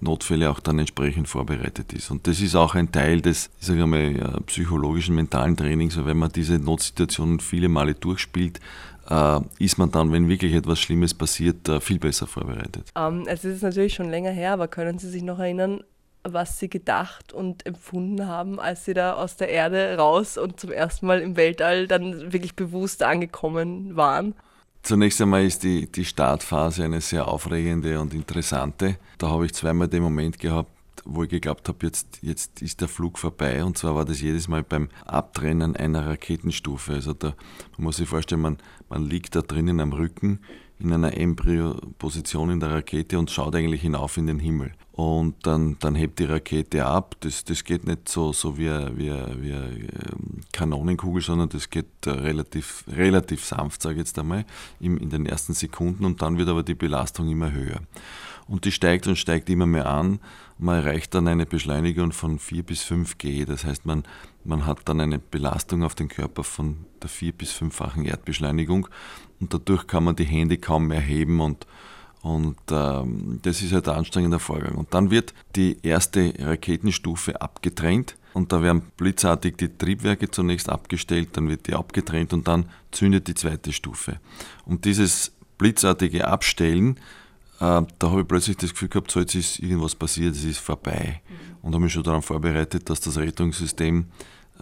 [0.01, 2.11] Notfälle auch dann entsprechend vorbereitet ist.
[2.11, 6.33] Und das ist auch ein Teil des, ich mal, psychologischen, mentalen Trainings, weil wenn man
[6.33, 8.61] diese Notsituationen viele Male durchspielt,
[9.09, 12.91] äh, ist man dann, wenn wirklich etwas Schlimmes passiert, äh, viel besser vorbereitet.
[12.95, 15.83] Um, ähm, es ist natürlich schon länger her, aber können Sie sich noch erinnern,
[16.25, 20.73] was Sie gedacht und empfunden haben, als Sie da aus der Erde raus und zum
[20.73, 24.35] ersten Mal im Weltall dann wirklich bewusst angekommen waren?
[24.83, 28.97] Zunächst einmal ist die, die Startphase eine sehr aufregende und interessante.
[29.19, 30.71] Da habe ich zweimal den Moment gehabt,
[31.05, 33.63] wo ich geglaubt habe, jetzt, jetzt ist der Flug vorbei.
[33.65, 36.95] Und zwar war das jedes Mal beim Abtrennen einer Raketenstufe.
[36.95, 37.35] Also da
[37.77, 40.41] man muss sich vorstellen, man, man liegt da drinnen am Rücken
[40.81, 44.73] in einer Embryo-Position in der Rakete und schaut eigentlich hinauf in den Himmel.
[44.93, 47.17] Und dann, dann hebt die Rakete ab.
[47.21, 52.11] Das, das geht nicht so, so wie, wie, wie ähm, Kanonenkugel, sondern das geht äh,
[52.11, 54.45] relativ, relativ sanft, sage ich jetzt einmal,
[54.79, 56.05] in, in den ersten Sekunden.
[56.05, 57.81] Und dann wird aber die Belastung immer höher.
[58.47, 60.19] Und die steigt und steigt immer mehr an.
[60.59, 63.45] Man erreicht dann eine Beschleunigung von 4 bis 5 G.
[63.45, 64.03] Das heißt, man,
[64.45, 68.89] man hat dann eine Belastung auf den Körper von der 4 bis 5-fachen Erdbeschleunigung
[69.41, 71.67] und dadurch kann man die Hände kaum mehr heben und,
[72.23, 74.75] und ähm, das ist halt ein anstrengender Vorgang.
[74.75, 81.31] Und dann wird die erste Raketenstufe abgetrennt und da werden blitzartig die Triebwerke zunächst abgestellt,
[81.33, 84.21] dann wird die abgetrennt und dann zündet die zweite Stufe.
[84.65, 86.99] Und dieses blitzartige Abstellen
[87.61, 90.59] äh, da habe ich plötzlich das Gefühl gehabt, so jetzt ist irgendwas passiert, es ist
[90.59, 91.21] vorbei.
[91.29, 91.57] Mhm.
[91.63, 94.07] Und habe mich schon darauf vorbereitet, dass das Rettungssystem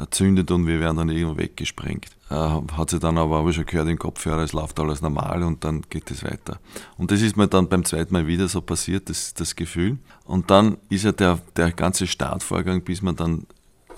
[0.07, 2.07] zündet und wir werden dann irgendwo weggesprengt.
[2.31, 5.43] Äh, hat sich dann aber, habe ich schon gehört, im Kopfhörer, es läuft alles normal
[5.43, 6.59] und dann geht es weiter.
[6.97, 9.99] Und das ist mir dann beim zweiten Mal wieder so passiert, das, das Gefühl.
[10.25, 13.47] Und dann ist ja der, der ganze Startvorgang, bis man dann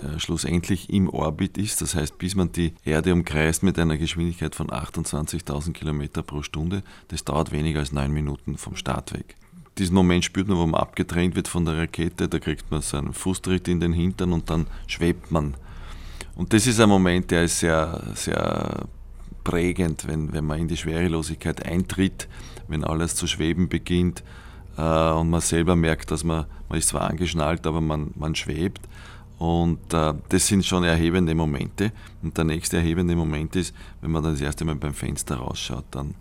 [0.01, 1.81] äh, schlussendlich im Orbit ist.
[1.81, 6.83] Das heißt, bis man die Erde umkreist mit einer Geschwindigkeit von 28.000 Kilometer pro Stunde,
[7.09, 9.35] das dauert weniger als neun Minuten vom Start weg.
[9.77, 12.97] Diesen Moment spürt man, wo man abgetrennt wird von der Rakete, da kriegt man so
[12.97, 15.55] einen Fußtritt in den Hintern und dann schwebt man.
[16.35, 18.85] Und das ist ein Moment, der ist sehr, sehr
[19.43, 22.27] prägend, wenn, wenn man in die Schwerelosigkeit eintritt,
[22.67, 24.23] wenn alles zu schweben beginnt
[24.77, 28.87] äh, und man selber merkt, dass man, man ist zwar angeschnallt, aber man, man schwebt.
[29.39, 31.91] Und äh, das sind schon erhebende Momente.
[32.21, 35.85] Und der nächste erhebende Moment ist, wenn man dann das erste Mal beim Fenster rausschaut
[35.91, 36.13] dann,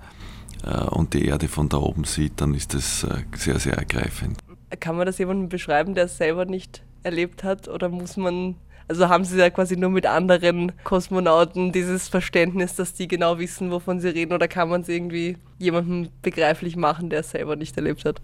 [0.64, 4.38] äh, und die Erde von da oben sieht, dann ist das äh, sehr, sehr ergreifend.
[4.78, 7.68] Kann man das jemandem beschreiben, der es selber nicht erlebt hat?
[7.68, 8.56] Oder muss man,
[8.90, 13.70] also haben Sie da quasi nur mit anderen Kosmonauten dieses Verständnis, dass die genau wissen,
[13.70, 14.32] wovon sie reden?
[14.32, 18.20] Oder kann man es irgendwie jemandem begreiflich machen, der es selber nicht erlebt hat?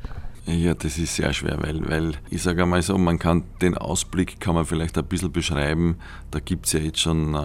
[0.49, 4.39] Ja, das ist sehr schwer, weil, weil ich sage einmal so, man kann den Ausblick
[4.39, 5.97] kann man vielleicht ein bisschen beschreiben.
[6.31, 7.39] Da gibt es ja jetzt schon äh,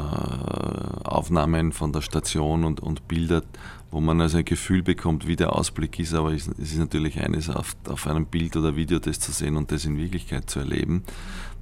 [1.04, 3.42] Aufnahmen von der Station und, und Bilder,
[3.90, 7.50] wo man also ein Gefühl bekommt, wie der Ausblick ist, aber es, ist natürlich eines,
[7.50, 11.04] auf, auf einem Bild oder Video das zu sehen und das in Wirklichkeit zu erleben.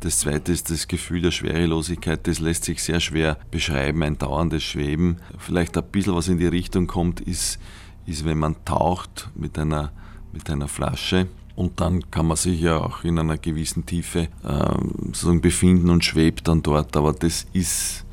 [0.02, 4.64] Das zweite ist das Gefühl der Schwerelosigkeit, das lässt sich sehr schwer beschreiben, ein dauerndes
[4.64, 5.20] Schweben.
[5.38, 7.60] Vielleicht ein bisschen was in die Richtung kommt, ist,
[8.06, 9.94] ist wenn man taucht mit einer
[10.34, 11.28] mit einer Flasche.
[11.56, 16.06] Und dann kann man sich ja auch in einer gewissen Tiefe ähm, sozusagen befinden und
[16.06, 16.96] schwebt dann dort.
[16.96, 18.06] Aber das ist,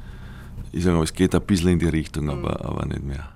[0.72, 3.36] ich sage mal, es geht ein bisschen in die Richtung, aber, aber nicht mehr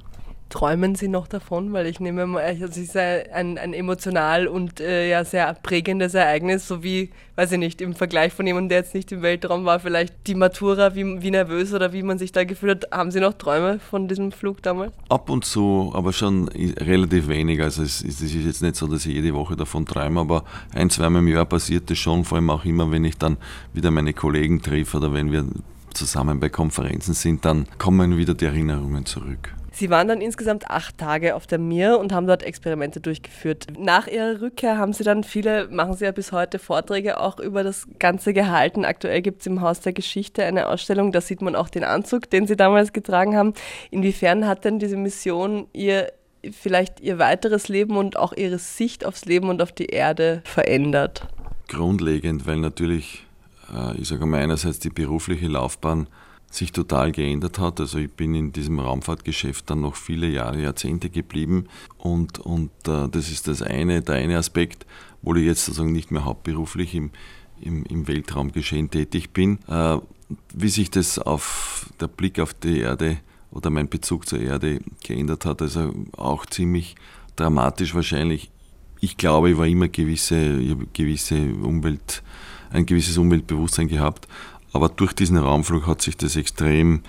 [0.51, 1.73] träumen Sie noch davon?
[1.73, 6.13] Weil ich nehme mal, also es ist ein, ein emotional und äh, ja, sehr prägendes
[6.15, 9.65] Ereignis, so wie, weiß ich nicht, im Vergleich von jemandem, der jetzt nicht im Weltraum
[9.65, 12.93] war, vielleicht die Matura, wie, wie nervös oder wie man sich da gefühlt hat.
[12.93, 14.93] Haben Sie noch Träume von diesem Flug damals?
[15.09, 17.63] Ab und zu, aber schon relativ wenig.
[17.63, 20.91] Also es, es ist jetzt nicht so, dass ich jede Woche davon träume, aber ein,
[20.91, 23.39] zweimal im Jahr passiert das schon, vor allem auch immer, wenn ich dann
[23.73, 25.47] wieder meine Kollegen treffe oder wenn wir
[25.95, 29.55] zusammen bei Konferenzen sind, dann kommen wieder die Erinnerungen zurück.
[29.81, 33.67] Sie waren dann insgesamt acht Tage auf der Mir und haben dort Experimente durchgeführt.
[33.79, 37.65] Nach Ihrer Rückkehr haben Sie dann viele, machen Sie ja bis heute Vorträge auch über
[37.65, 38.85] das Ganze gehalten.
[38.85, 42.29] Aktuell gibt es im Haus der Geschichte eine Ausstellung, da sieht man auch den Anzug,
[42.29, 43.55] den Sie damals getragen haben.
[43.91, 46.13] Inwiefern hat denn diese Mission Ihr
[46.53, 51.27] vielleicht Ihr weiteres Leben und auch Ihre Sicht aufs Leben und auf die Erde verändert?
[51.69, 53.25] Grundlegend, weil natürlich,
[53.75, 56.07] äh, ich sage mal einerseits die berufliche Laufbahn
[56.51, 57.81] sich total geändert hat.
[57.81, 63.09] Also ich bin in diesem Raumfahrtgeschäft dann noch viele Jahre, Jahrzehnte geblieben und, und äh,
[63.09, 64.85] das ist das eine, der eine Aspekt,
[65.23, 67.11] wo ich jetzt sozusagen nicht mehr hauptberuflich im,
[67.61, 69.59] im, im Weltraumgeschehen tätig bin.
[69.69, 69.99] Äh,
[70.53, 73.19] wie sich das auf der Blick auf die Erde
[73.51, 76.95] oder mein Bezug zur Erde geändert hat, also auch ziemlich
[77.37, 78.51] dramatisch wahrscheinlich.
[79.01, 82.23] Ich glaube, ich war immer gewisse, gewisse Umwelt,
[82.71, 84.29] ein gewisses Umweltbewusstsein gehabt,
[84.73, 87.03] aber durch diesen Raumflug hat sich das extrem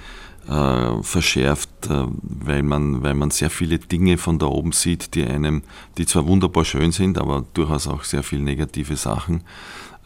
[0.48, 5.26] äh, verschärft, äh, weil, man, weil man sehr viele Dinge von da oben sieht, die
[5.26, 5.64] einem,
[5.98, 9.44] die zwar wunderbar schön sind, aber durchaus auch sehr viele negative Sachen.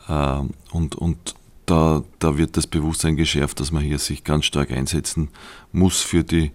[0.07, 0.39] Äh,
[0.71, 5.29] und, und da, da wird das Bewusstsein geschärft, dass man hier sich ganz stark einsetzen
[5.71, 6.51] muss für, die,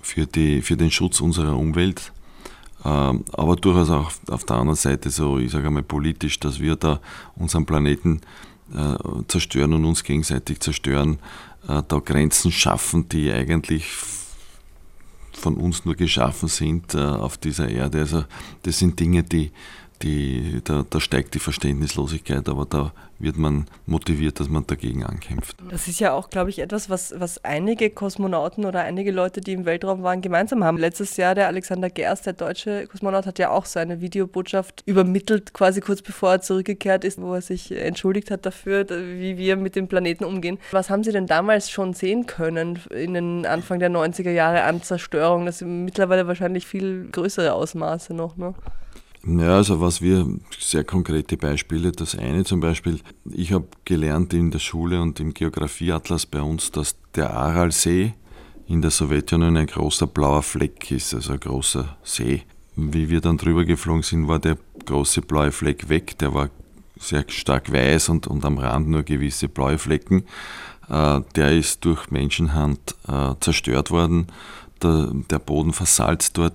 [0.00, 2.12] für, die, für den Schutz unserer Umwelt.
[2.84, 6.76] Ähm, aber durchaus auch auf der anderen Seite so, ich sage einmal politisch, dass wir
[6.76, 7.00] da
[7.36, 8.20] unseren Planeten
[9.28, 11.18] zerstören und uns gegenseitig zerstören,
[11.68, 13.86] äh, da Grenzen schaffen, die eigentlich
[15.32, 18.00] von uns nur geschaffen sind äh, auf dieser Erde.
[18.00, 18.24] Also
[18.62, 19.50] das sind Dinge, die,
[20.02, 25.56] die, da, da steigt die Verständnislosigkeit, aber da wird man motiviert, dass man dagegen ankämpft.
[25.70, 29.52] Das ist ja auch, glaube ich, etwas, was, was einige Kosmonauten oder einige Leute, die
[29.52, 30.76] im Weltraum waren, gemeinsam haben.
[30.76, 35.54] Letztes Jahr der Alexander Gerst, der deutsche Kosmonaut, hat ja auch so eine Videobotschaft übermittelt,
[35.54, 39.76] quasi kurz bevor er zurückgekehrt ist, wo er sich entschuldigt hat dafür, wie wir mit
[39.76, 40.58] dem Planeten umgehen.
[40.72, 44.82] Was haben Sie denn damals schon sehen können in den Anfang der 90er Jahre an
[44.82, 45.46] Zerstörung?
[45.46, 48.54] Das sind mittlerweile wahrscheinlich viel größere Ausmaße noch, ne?
[49.24, 50.26] Ja, also was wir,
[50.58, 51.92] sehr konkrete Beispiele.
[51.92, 56.72] Das eine zum Beispiel, ich habe gelernt in der Schule und im Geografieatlas bei uns,
[56.72, 58.14] dass der Aralsee
[58.66, 62.42] in der Sowjetunion ein großer blauer Fleck ist, also ein großer See.
[62.74, 64.56] Wie wir dann drüber geflogen sind, war der
[64.86, 66.18] große blaue Fleck weg.
[66.18, 66.50] Der war
[66.98, 70.24] sehr stark weiß und, und am Rand nur gewisse blaue Flecken.
[70.88, 74.28] Äh, der ist durch Menschenhand äh, zerstört worden.
[74.82, 76.54] Der, der Boden versalzt dort.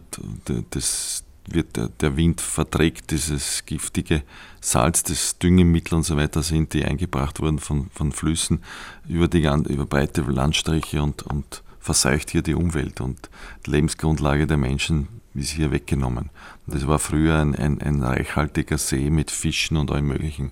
[0.71, 4.23] Das, wird der, der, Wind verträgt dieses giftige
[4.62, 8.62] Salz, das Düngemittel und so weiter sind, die eingebracht wurden von, von Flüssen
[9.07, 13.29] über, die, über breite Landstriche und, und verseucht hier die Umwelt und
[13.65, 16.29] die Lebensgrundlage der Menschen ist hier weggenommen.
[16.65, 20.51] Und das war früher ein, ein, ein reichhaltiger See mit Fischen und allem Möglichen.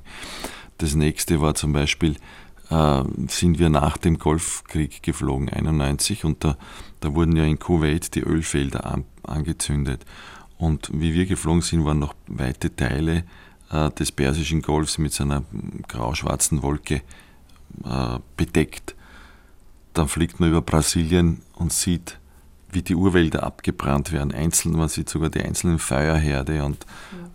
[0.77, 2.15] Das nächste war zum Beispiel,
[2.69, 6.57] äh, sind wir nach dem Golfkrieg geflogen, 91, und da,
[6.99, 10.05] da wurden ja in Kuwait die Ölfelder an, angezündet.
[10.57, 13.23] Und wie wir geflogen sind, waren noch weite Teile
[13.71, 15.43] äh, des Persischen Golfs mit seiner
[15.87, 17.01] grau-schwarzen Wolke
[17.83, 18.95] äh, bedeckt.
[19.93, 22.19] Dann fliegt man über Brasilien und sieht,
[22.69, 24.33] wie die Urwälder abgebrannt werden.
[24.33, 26.85] Einzeln, man sieht sogar die einzelnen Feuerherde und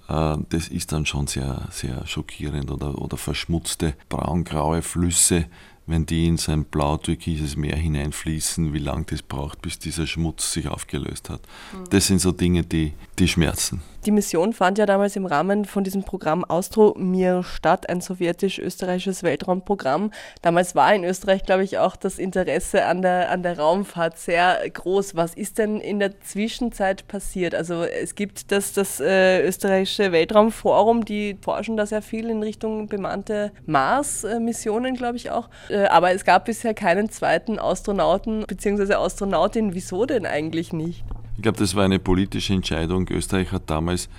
[0.08, 0.34] ja.
[0.34, 2.70] äh, das ist dann schon sehr, sehr schockierend.
[2.70, 5.46] Oder, oder verschmutzte braungraue Flüsse,
[5.90, 10.68] wenn die in sein blau-türkises Meer hineinfließen, wie lange das braucht, bis dieser Schmutz sich
[10.68, 11.42] aufgelöst hat.
[11.72, 11.90] Mhm.
[11.90, 13.82] Das sind so Dinge, die, die schmerzen.
[14.06, 20.10] Die Mission fand ja damals im Rahmen von diesem Programm Austromir statt, ein sowjetisch-österreichisches Weltraumprogramm.
[20.40, 24.58] Damals war in Österreich, glaube ich, auch das Interesse an der, an der Raumfahrt sehr
[24.72, 25.16] groß.
[25.16, 27.54] Was ist denn in der Zwischenzeit passiert?
[27.54, 32.86] Also es gibt das, das äh, österreichische Weltraumforum, die forschen da sehr viel in Richtung
[32.86, 35.50] bemannte Mars-Missionen, glaube ich auch.
[35.68, 38.94] Äh, aber es gab bisher keinen zweiten Astronauten bzw.
[38.94, 39.74] Astronautin.
[39.74, 41.04] Wieso denn eigentlich nicht?
[41.40, 43.08] Ich glaube, das war eine politische Entscheidung.
[43.08, 44.10] Österreich hat damals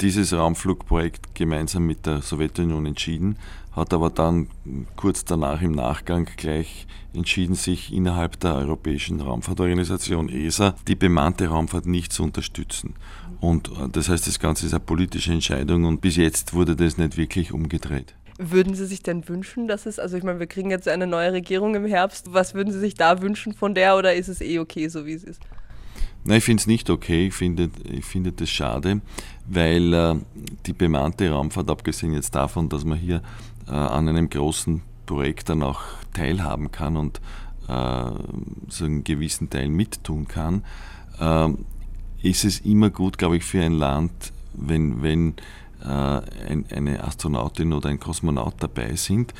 [0.00, 3.38] dieses Raumflugprojekt gemeinsam mit der Sowjetunion entschieden,
[3.72, 4.46] hat aber dann
[4.94, 11.86] kurz danach im Nachgang gleich entschieden, sich innerhalb der Europäischen Raumfahrtorganisation ESA die bemannte Raumfahrt
[11.86, 12.94] nicht zu unterstützen.
[13.40, 16.98] Und äh, das heißt, das Ganze ist eine politische Entscheidung und bis jetzt wurde das
[16.98, 18.14] nicht wirklich umgedreht.
[18.38, 21.32] Würden Sie sich denn wünschen, dass es, also ich meine, wir kriegen jetzt eine neue
[21.32, 24.60] Regierung im Herbst, was würden Sie sich da wünschen von der oder ist es eh
[24.60, 25.42] okay, so wie es ist?
[26.24, 27.28] Nein, ich finde es nicht okay.
[27.28, 29.00] Ich finde, ich finde das schade,
[29.46, 30.16] weil äh,
[30.66, 33.22] die bemannte Raumfahrt, abgesehen jetzt davon, dass man hier
[33.66, 35.80] äh, an einem großen Projekt dann auch
[36.12, 37.20] teilhaben kann und
[37.68, 38.10] äh,
[38.68, 40.64] so einen gewissen Teil mittun kann,
[41.20, 41.48] äh,
[42.22, 45.34] ist es immer gut, glaube ich, für ein Land, wenn, wenn
[45.84, 49.32] äh, ein, eine Astronautin oder ein Kosmonaut dabei sind.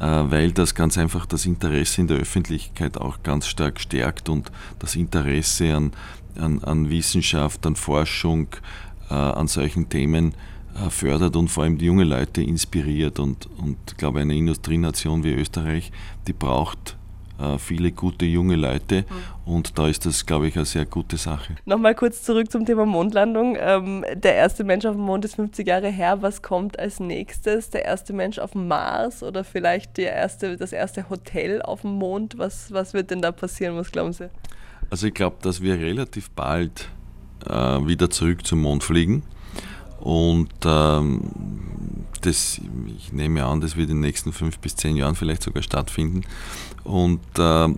[0.00, 4.94] weil das ganz einfach das Interesse in der Öffentlichkeit auch ganz stark stärkt und das
[4.94, 5.92] Interesse an,
[6.36, 8.48] an, an Wissenschaft, an Forschung,
[9.08, 10.34] an solchen Themen
[10.90, 13.18] fördert und vor allem die junge Leute inspiriert.
[13.18, 15.90] Und, und ich glaube, eine Industrienation wie Österreich,
[16.26, 16.98] die braucht
[17.38, 19.04] äh, viele gute junge Leute
[19.46, 19.52] mhm.
[19.52, 21.54] und da ist das, glaube ich, eine sehr gute Sache.
[21.66, 23.56] Nochmal kurz zurück zum Thema Mondlandung.
[23.60, 26.20] Ähm, der erste Mensch auf dem Mond ist 50 Jahre her.
[26.20, 27.70] Was kommt als nächstes?
[27.70, 31.92] Der erste Mensch auf dem Mars oder vielleicht der erste, das erste Hotel auf dem
[31.92, 32.38] Mond?
[32.38, 33.76] Was, was wird denn da passieren?
[33.76, 34.30] Was glauben Sie?
[34.90, 36.88] Also ich glaube, dass wir relativ bald
[37.46, 37.52] äh,
[37.86, 39.22] wieder zurück zum Mond fliegen.
[40.00, 41.20] Und ähm,
[42.20, 42.60] das,
[42.98, 46.22] ich nehme an, das wird in den nächsten fünf bis zehn Jahren vielleicht sogar stattfinden.
[46.84, 47.68] Und äh,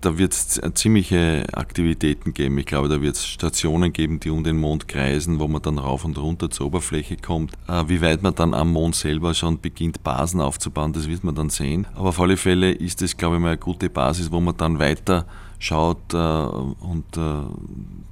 [0.00, 2.56] da wird es ziemliche Aktivitäten geben.
[2.58, 5.78] Ich glaube, da wird es Stationen geben, die um den Mond kreisen, wo man dann
[5.78, 7.52] rauf und runter zur Oberfläche kommt.
[7.68, 11.34] Äh, wie weit man dann am Mond selber schon beginnt, Basen aufzubauen, das wird man
[11.34, 11.86] dann sehen.
[11.94, 14.78] Aber auf alle Fälle ist es, glaube ich, mal eine gute Basis, wo man dann
[14.78, 15.26] weiter
[15.60, 17.42] schaut äh, und äh,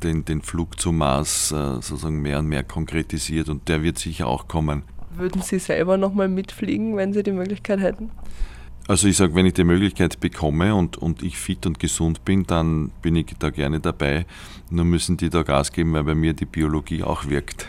[0.04, 4.28] den, den Flug zum Mars äh, sozusagen mehr und mehr konkretisiert und der wird sicher
[4.28, 4.82] auch kommen.
[5.16, 8.10] Würden Sie selber nochmal mitfliegen, wenn Sie die Möglichkeit hätten?
[8.86, 12.44] Also ich sage, wenn ich die Möglichkeit bekomme und, und ich fit und gesund bin,
[12.44, 14.24] dann bin ich da gerne dabei.
[14.70, 17.66] Nur müssen die da Gas geben, weil bei mir die Biologie auch wirkt.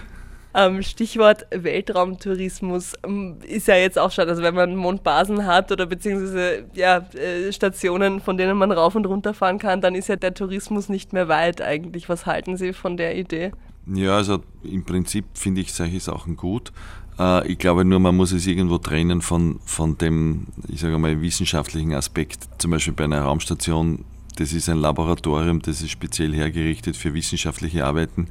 [0.59, 5.85] Ähm, Stichwort Weltraumtourismus ähm, ist ja jetzt auch schon, also wenn man Mondbasen hat oder
[5.85, 10.17] beziehungsweise ja, äh, Stationen, von denen man rauf und runter fahren kann, dann ist ja
[10.17, 12.09] der Tourismus nicht mehr weit eigentlich.
[12.09, 13.53] Was halten Sie von der Idee?
[13.87, 16.73] Ja, also im Prinzip finde ich solche Sachen gut.
[17.17, 21.21] Äh, ich glaube nur, man muss es irgendwo trennen von, von dem, ich sage mal,
[21.21, 22.49] wissenschaftlichen Aspekt.
[22.57, 24.03] Zum Beispiel bei einer Raumstation,
[24.35, 28.27] das ist ein Laboratorium, das ist speziell hergerichtet für wissenschaftliche Arbeiten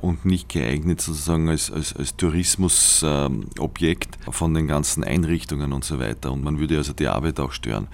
[0.00, 6.32] und nicht geeignet sozusagen als, als, als Tourismusobjekt von den ganzen Einrichtungen und so weiter.
[6.32, 7.88] Und man würde also die Arbeit auch stören.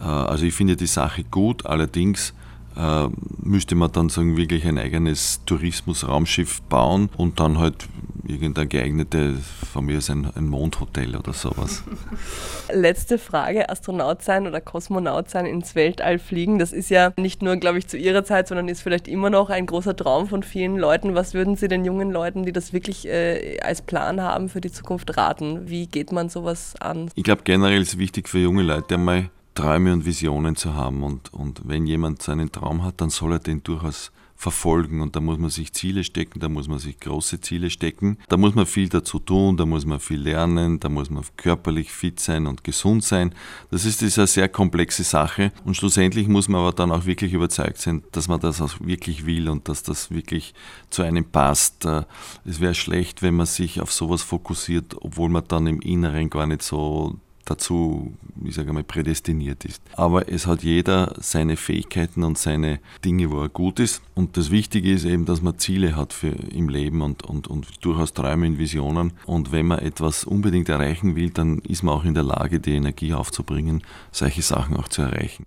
[0.00, 2.32] Äh, also ich finde die Sache gut, allerdings
[2.78, 3.08] äh,
[3.42, 7.88] müsste man dann sagen, wirklich ein eigenes Tourismusraumschiff bauen und dann halt
[8.26, 9.38] irgendein geeignetes,
[9.72, 11.82] von mir ist ein, ein Mondhotel oder sowas.
[12.72, 17.56] Letzte Frage, Astronaut sein oder Kosmonaut sein, ins Weltall fliegen, das ist ja nicht nur,
[17.56, 20.76] glaube ich, zu Ihrer Zeit, sondern ist vielleicht immer noch ein großer Traum von vielen
[20.76, 21.14] Leuten.
[21.14, 24.70] Was würden Sie den jungen Leuten, die das wirklich äh, als Plan haben für die
[24.70, 25.68] Zukunft, raten?
[25.68, 27.10] Wie geht man sowas an?
[27.14, 31.02] Ich glaube, generell ist es wichtig für junge Leute einmal Träume und Visionen zu haben.
[31.02, 35.00] Und, und wenn jemand seinen Traum hat, dann soll er den durchaus verfolgen.
[35.00, 38.18] Und da muss man sich Ziele stecken, da muss man sich große Ziele stecken.
[38.28, 41.90] Da muss man viel dazu tun, da muss man viel lernen, da muss man körperlich
[41.90, 43.34] fit sein und gesund sein.
[43.72, 45.50] Das ist eine sehr komplexe Sache.
[45.64, 49.26] Und schlussendlich muss man aber dann auch wirklich überzeugt sein, dass man das auch wirklich
[49.26, 50.54] will und dass das wirklich
[50.88, 51.84] zu einem passt.
[51.84, 52.04] Äh,
[52.44, 56.46] es wäre schlecht, wenn man sich auf sowas fokussiert, obwohl man dann im Inneren gar
[56.46, 57.18] nicht so
[57.50, 58.12] dazu,
[58.44, 59.82] ich sage mal, prädestiniert ist.
[59.94, 64.02] Aber es hat jeder seine Fähigkeiten und seine Dinge, wo er gut ist.
[64.14, 67.84] Und das Wichtige ist eben, dass man Ziele hat für im Leben und, und, und
[67.84, 69.12] durchaus Träume und Visionen.
[69.26, 72.74] Und wenn man etwas unbedingt erreichen will, dann ist man auch in der Lage, die
[72.74, 73.82] Energie aufzubringen,
[74.12, 75.44] solche Sachen auch zu erreichen.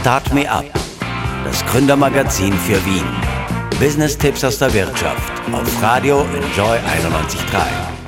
[0.00, 0.64] Start Me Up,
[1.44, 3.04] das Gründermagazin für Wien.
[3.78, 8.01] Business-Tipps aus der Wirtschaft auf Radio Enjoy 91.3.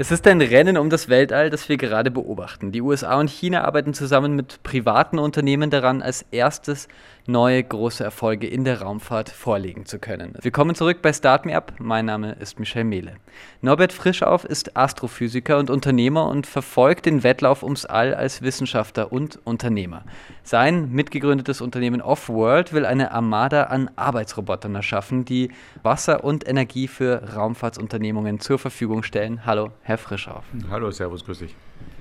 [0.00, 2.70] Es ist ein Rennen um das Weltall, das wir gerade beobachten.
[2.70, 6.86] Die USA und China arbeiten zusammen mit privaten Unternehmen daran, als erstes
[7.26, 10.34] neue große Erfolge in der Raumfahrt vorlegen zu können.
[10.40, 11.74] Willkommen zurück bei Start Me Up.
[11.78, 13.16] Mein Name ist Michel Mehle.
[13.60, 19.40] Norbert Frischauf ist Astrophysiker und Unternehmer und verfolgt den Wettlauf ums All als Wissenschaftler und
[19.44, 20.04] Unternehmer.
[20.42, 25.50] Sein mitgegründetes Unternehmen Offworld will eine Armada an Arbeitsrobotern erschaffen, die
[25.82, 29.44] Wasser und Energie für Raumfahrtsunternehmungen zur Verfügung stellen.
[29.44, 30.44] Hallo, Herr Frischauf.
[30.70, 31.56] Hallo, Servus, grüß dich.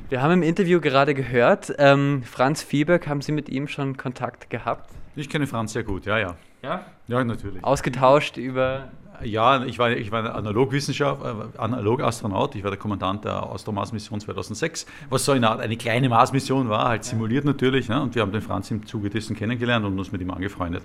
[0.09, 4.49] Wir haben im Interview gerade gehört, ähm, Franz Fieberg, haben Sie mit ihm schon Kontakt
[4.49, 4.91] gehabt?
[5.15, 6.35] Ich kenne Franz sehr gut, ja, ja.
[6.61, 6.85] Ja?
[7.07, 7.63] Ja, natürlich.
[7.63, 8.89] Ausgetauscht über.
[9.23, 12.55] Ja, ich war, ich war Analogwissenschaft, äh, Analogastronaut.
[12.55, 16.89] Ich war der Kommandant der Austro-Mars-Mission 2006, was so eine Art, eine kleine Mars-Mission war,
[16.89, 17.87] halt simuliert natürlich.
[17.87, 18.01] Ne?
[18.01, 20.83] Und wir haben den Franz im Zuge dessen kennengelernt und uns mit ihm angefreundet.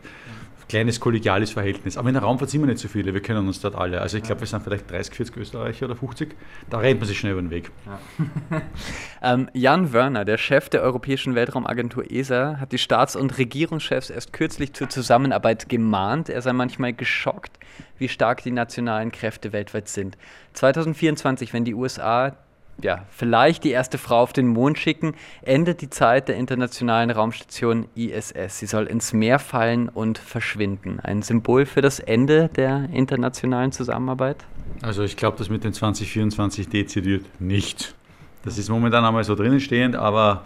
[0.72, 1.98] Kleines kollegiales Verhältnis.
[1.98, 4.00] Aber in der Raumfahrt sind wir nicht so viele, wir kennen uns dort alle.
[4.00, 6.34] Also ich glaube, wir sind vielleicht 30, 40 Österreicher oder 50.
[6.70, 7.70] Da rennt man sich schnell über den Weg.
[7.84, 8.62] Ja.
[9.34, 14.32] ähm, Jan Wörner, der Chef der Europäischen Weltraumagentur ESA, hat die Staats- und Regierungschefs erst
[14.32, 16.30] kürzlich zur Zusammenarbeit gemahnt.
[16.30, 17.58] Er sei manchmal geschockt,
[17.98, 20.16] wie stark die nationalen Kräfte weltweit sind.
[20.54, 22.34] 2024, wenn die USA
[22.80, 27.86] ja, vielleicht die erste Frau auf den Mond schicken, endet die Zeit der internationalen Raumstation
[27.94, 28.58] ISS.
[28.58, 31.00] Sie soll ins Meer fallen und verschwinden.
[31.00, 34.44] Ein Symbol für das Ende der internationalen Zusammenarbeit?
[34.80, 37.94] Also ich glaube, das mit dem 2024 dezidiert nicht.
[38.44, 40.44] Das ist momentan einmal so drinnen stehend, aber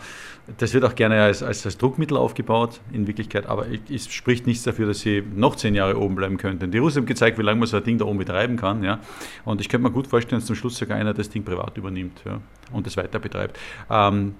[0.58, 4.62] das wird auch gerne als, als, als Druckmittel aufgebaut in Wirklichkeit, aber es spricht nichts
[4.62, 6.70] dafür, dass sie noch zehn Jahre oben bleiben könnten.
[6.70, 8.84] Die Russen haben gezeigt, wie lange man so ein Ding da oben betreiben kann.
[8.84, 9.00] Ja?
[9.44, 12.22] Und ich könnte mir gut vorstellen, dass zum Schluss sogar einer das Ding privat übernimmt
[12.24, 12.40] ja?
[12.72, 13.58] und das weiter betreibt.
[13.90, 14.34] Ähm,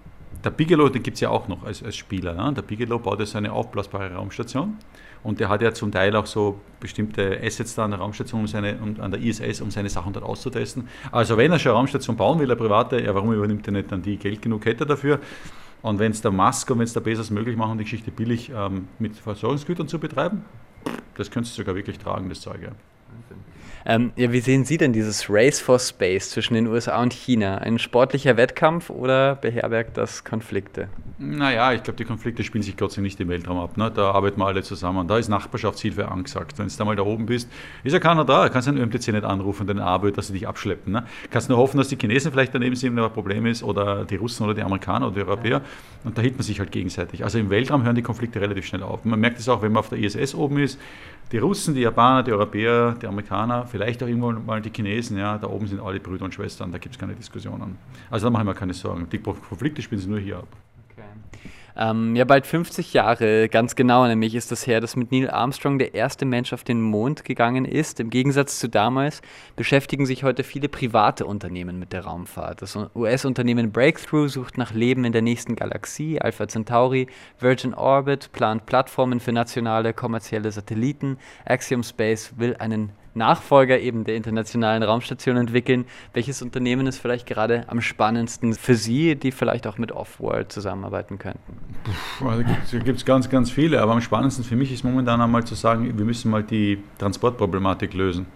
[0.44, 2.34] der Bigelow, den gibt es ja auch noch als, als Spieler.
[2.34, 2.52] Ne?
[2.52, 4.76] Der Bigelow baut ja seine aufblasbare Raumstation
[5.26, 8.46] und der hat ja zum Teil auch so bestimmte Assets da an der Raumstation um
[8.46, 10.88] seine, um, an der ISS, um seine Sachen dort auszutesten.
[11.10, 13.90] Also wenn er schon eine Raumstation bauen will, eine private, ja, warum übernimmt er nicht
[13.90, 14.18] dann die?
[14.18, 15.18] Geld genug hätte dafür.
[15.82, 18.52] Und wenn es der Musk und wenn es der Bezos möglich machen, die Geschichte billig
[18.54, 20.44] ähm, mit Versorgungsgütern zu betreiben,
[21.16, 22.62] das könntest du sogar wirklich tragen, das Zeug.
[22.62, 22.68] Ja.
[23.88, 27.58] Ähm, ja, wie sehen Sie denn dieses Race for Space zwischen den USA und China?
[27.58, 30.88] Ein sportlicher Wettkampf oder beherbergt das Konflikte?
[31.18, 33.76] Naja, ich glaube, die Konflikte spielen sich Dank nicht im Weltraum ab.
[33.76, 33.90] Ne?
[33.94, 35.06] Da arbeiten wir alle zusammen.
[35.06, 36.58] Da ist Nachbarschaftshilfe angesagt.
[36.58, 37.48] Wenn du da mal da oben bist,
[37.84, 38.46] ist ja keiner da.
[38.46, 40.92] Du kannst den ÖMTC nicht anrufen, den ABÖ, dass sie dich abschleppen.
[40.92, 41.04] Ne?
[41.30, 44.16] Kannst nur hoffen, dass die Chinesen vielleicht daneben sind, wenn ein Problem ist, oder die
[44.16, 45.62] Russen oder die Amerikaner oder die Europäer.
[46.02, 47.22] Und da hilft man sich halt gegenseitig.
[47.22, 49.04] Also im Weltraum hören die Konflikte relativ schnell auf.
[49.04, 50.78] Man merkt es auch, wenn man auf der ISS oben ist.
[51.32, 55.36] Die Russen, die Japaner, die Europäer, die Amerikaner, vielleicht auch irgendwann mal die Chinesen, ja,
[55.38, 57.76] da oben sind alle Brüder und Schwestern, da gibt es keine Diskussionen.
[58.10, 59.08] Also da mache ich mir keine Sorgen.
[59.10, 60.48] Die Konflikte spielen sie nur hier ab.
[61.78, 65.78] Ähm, ja, bald 50 Jahre, ganz genau nämlich ist das her, dass mit Neil Armstrong
[65.78, 68.00] der erste Mensch auf den Mond gegangen ist.
[68.00, 69.20] Im Gegensatz zu damals
[69.56, 72.62] beschäftigen sich heute viele private Unternehmen mit der Raumfahrt.
[72.62, 76.18] Das US-Unternehmen Breakthrough sucht nach Leben in der nächsten Galaxie.
[76.18, 77.08] Alpha Centauri,
[77.40, 81.18] Virgin Orbit plant Plattformen für nationale kommerzielle Satelliten.
[81.44, 85.86] Axiom Space will einen Nachfolger eben der internationalen Raumstation entwickeln.
[86.12, 91.18] Welches Unternehmen ist vielleicht gerade am spannendsten für Sie, die vielleicht auch mit Offworld zusammenarbeiten
[91.18, 91.58] könnten?
[92.24, 92.42] Also
[92.72, 95.54] da gibt es ganz, ganz viele, aber am spannendsten für mich ist momentan einmal zu
[95.54, 98.26] sagen, wir müssen mal die Transportproblematik lösen.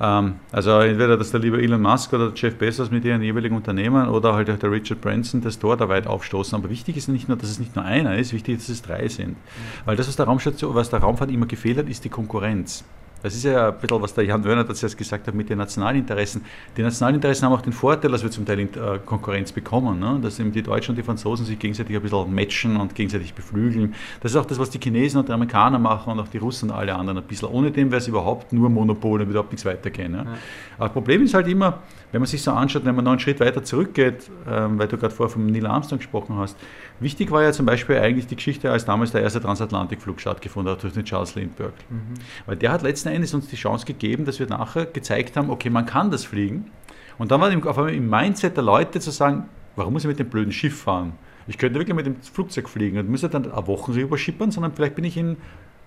[0.00, 4.08] Ähm, also entweder, dass der liebe Elon Musk oder Jeff Bezos mit ihren jeweiligen Unternehmen
[4.08, 6.56] oder halt auch der Richard Branson das Tor da weit aufstoßen.
[6.56, 8.82] Aber wichtig ist nicht nur, dass es nicht nur einer ist, wichtig ist, dass es
[8.82, 9.36] drei sind.
[9.84, 12.84] Weil das, was der, Raumstation, was der Raumfahrt immer gefehlt hat, ist die Konkurrenz.
[13.22, 15.58] Das ist ja ein bisschen, was der Jan Wörner das jetzt gesagt hat mit den
[15.58, 16.44] Nationalinteressen.
[16.76, 18.66] Die Nationalinteressen haben auch den Vorteil, dass wir zum Teil äh,
[19.04, 20.18] Konkurrenz bekommen, ne?
[20.22, 23.94] dass eben die Deutschen und die Franzosen sich gegenseitig ein bisschen matchen und gegenseitig beflügeln.
[24.20, 26.70] Das ist auch das, was die Chinesen und die Amerikaner machen und auch die Russen
[26.70, 27.48] und alle anderen ein bisschen.
[27.48, 30.14] Ohne dem wäre es überhaupt nur Monopol und überhaupt nichts weitergehen.
[30.14, 30.22] Ja?
[30.22, 30.30] Ja.
[30.76, 31.80] Aber das Problem ist halt immer,
[32.12, 34.96] wenn man sich so anschaut, wenn man noch einen Schritt weiter zurückgeht, ähm, weil du
[34.96, 36.56] gerade vorher vom Neil Armstrong gesprochen hast,
[37.00, 40.82] wichtig war ja zum Beispiel eigentlich die Geschichte, als damals der erste Transatlantikflug stattgefunden hat
[40.82, 41.74] durch den Charles Lindbergh.
[41.88, 42.14] Mhm.
[42.46, 45.70] Weil der hat letzten Endes uns die Chance gegeben, dass wir nachher gezeigt haben, okay,
[45.70, 46.70] man kann das fliegen.
[47.18, 50.18] Und dann war auf einmal im Mindset der Leute zu sagen, warum muss ich mit
[50.18, 51.12] dem blöden Schiff fahren?
[51.46, 54.72] Ich könnte wirklich mit dem Flugzeug fliegen und müsste dann eine Woche rüber schippern, sondern
[54.72, 55.36] vielleicht bin ich in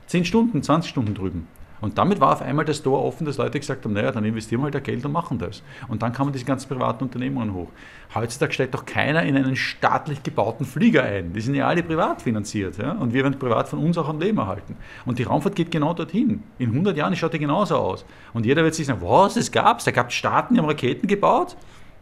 [0.08, 1.48] 10 Stunden, 20 Stunden drüben.
[1.82, 4.62] Und damit war auf einmal das Tor offen, dass Leute gesagt haben, naja, dann investieren
[4.62, 5.64] wir halt das Geld und machen das.
[5.88, 7.70] Und dann kamen diese ganzen privaten Unternehmungen hoch.
[8.14, 11.34] Heutzutage steigt doch keiner in einen staatlich gebauten Flieger ein.
[11.34, 12.78] Die sind ja alle privat finanziert.
[12.78, 12.92] Ja?
[12.92, 14.78] Und wir werden privat von uns auch am Leben erhalten.
[15.06, 16.44] Und die Raumfahrt geht genau dorthin.
[16.60, 18.06] In 100 Jahren schaut die genauso aus.
[18.34, 19.84] Und jeder wird sich sagen, was, es gab's?
[19.84, 21.58] Da gab es Staaten, die haben Raketen gebaut?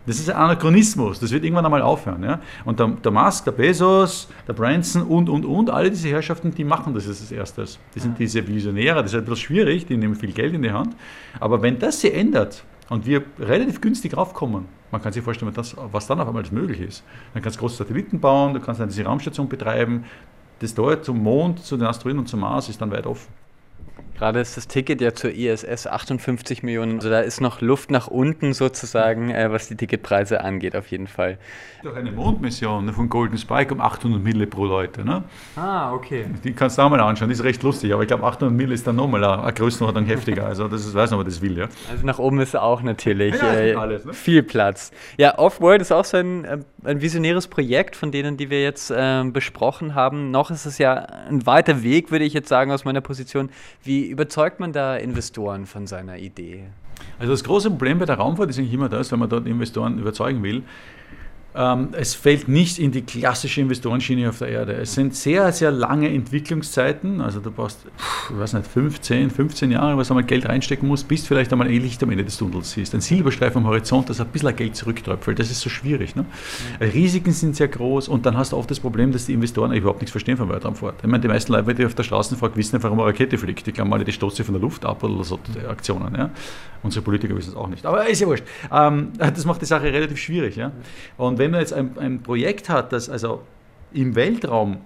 [0.10, 2.24] Das ist ein Anachronismus, das wird irgendwann einmal aufhören.
[2.24, 2.39] Ja?
[2.66, 6.64] Und der, der Musk, der Bezos, der Branson und, und, und, alle diese Herrschaften, die
[6.64, 7.78] machen das als erstes.
[7.93, 10.95] Die sind diese Visionäre, das ist bisschen schwierig, die nehmen viel Geld in die Hand.
[11.39, 15.76] Aber wenn das sich ändert und wir relativ günstig raufkommen, man kann sich vorstellen, das,
[15.91, 17.03] was dann auf einmal möglich ist.
[17.36, 20.05] Dann kannst du große Satelliten bauen, du kannst dann diese Raumstation betreiben.
[20.57, 23.32] Das dort zum Mond, zu den Asteroiden und zum Mars ist dann weit offen.
[24.20, 26.95] Gerade ist das Ticket ja zur ISS 58 Millionen.
[26.95, 31.07] Also da ist noch Luft nach unten sozusagen, äh, was die Ticketpreise angeht, auf jeden
[31.07, 31.38] Fall.
[31.84, 35.05] Doch eine Mondmission von Golden Spike um 800 Mille pro Leute.
[35.05, 35.24] Ne?
[35.55, 36.26] Ah, okay.
[36.43, 38.74] Die kannst du auch mal anschauen, die ist recht lustig, aber ich glaube 800 Mille
[38.74, 40.45] ist dann nochmal eine Größenordnung heftiger.
[40.45, 41.57] Also das ist, weiß nicht, ob das will.
[41.57, 41.70] Ja?
[41.89, 44.13] Also nach oben ist auch natürlich ja, äh, alles, ne?
[44.13, 44.91] viel Platz.
[45.17, 48.91] Ja, Off-World ist auch so ein, äh, ein visionäres Projekt von denen, die wir jetzt
[48.91, 50.30] äh, besprochen haben.
[50.30, 50.95] Noch ist es ja
[51.30, 53.49] ein weiter Weg, würde ich jetzt sagen, aus meiner Position.
[53.84, 56.66] Wie überzeugt man da Investoren von seiner Idee?
[57.18, 59.99] Also das große Problem bei der Raumfahrt ist eigentlich immer das, wenn man dort Investoren
[59.99, 60.64] überzeugen will,
[61.54, 64.74] es fällt nicht in die klassische Investorenschiene auf der Erde.
[64.74, 67.22] Es sind sehr, sehr lange Entwicklungszeiten.
[67.22, 67.80] Also du brauchst,
[68.30, 71.82] ich weiß nicht, 15, 15 Jahre, was einmal Geld reinstecken musst, bis vielleicht einmal ein
[71.82, 72.93] Licht am Ende des Tunnels siehst.
[72.93, 75.39] Ein Silberstreifen am Horizont, das ein bisschen Geld zurücktröpfelt.
[75.39, 76.16] Das ist so schwierig.
[76.16, 76.24] Ne?
[76.80, 76.86] Mhm.
[76.86, 80.02] Risiken sind sehr groß und dann hast du oft das Problem, dass die Investoren überhaupt
[80.02, 80.95] nichts verstehen vom Weltraumfahrt.
[81.02, 83.39] Ich meine, die meisten Leute, die auf der Straße fragt, wissen nicht, warum eine Rakete
[83.39, 83.66] fliegt.
[83.66, 86.14] Die glauben alle, die stoßt sie von der Luft ab oder so Aktionen.
[86.16, 86.30] Ja?
[86.84, 87.86] Unsere Politiker wissen es auch nicht.
[87.88, 88.43] Aber ist ja wurscht.
[88.72, 90.56] Ähm, das macht die Sache relativ schwierig.
[90.56, 90.72] Ja?
[91.18, 93.42] Und wenn man jetzt ein, ein Projekt hat, das also
[93.92, 94.82] im Weltraum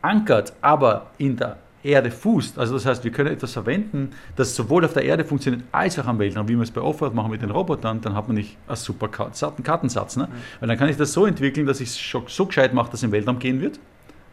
[0.00, 2.58] ankert, aber in der Erde fußt.
[2.58, 6.06] Also das heißt, wir können etwas verwenden, das sowohl auf der Erde funktioniert als auch
[6.06, 6.48] am Weltraum.
[6.48, 9.08] Wie wir es bei Offroad machen mit den Robotern, dann hat man nicht einen super
[9.08, 10.16] Kartensatz.
[10.16, 10.28] Ne?
[10.60, 13.04] Weil dann kann ich das so entwickeln, dass ich es so gescheit mache, dass es
[13.04, 13.78] im Weltraum gehen wird.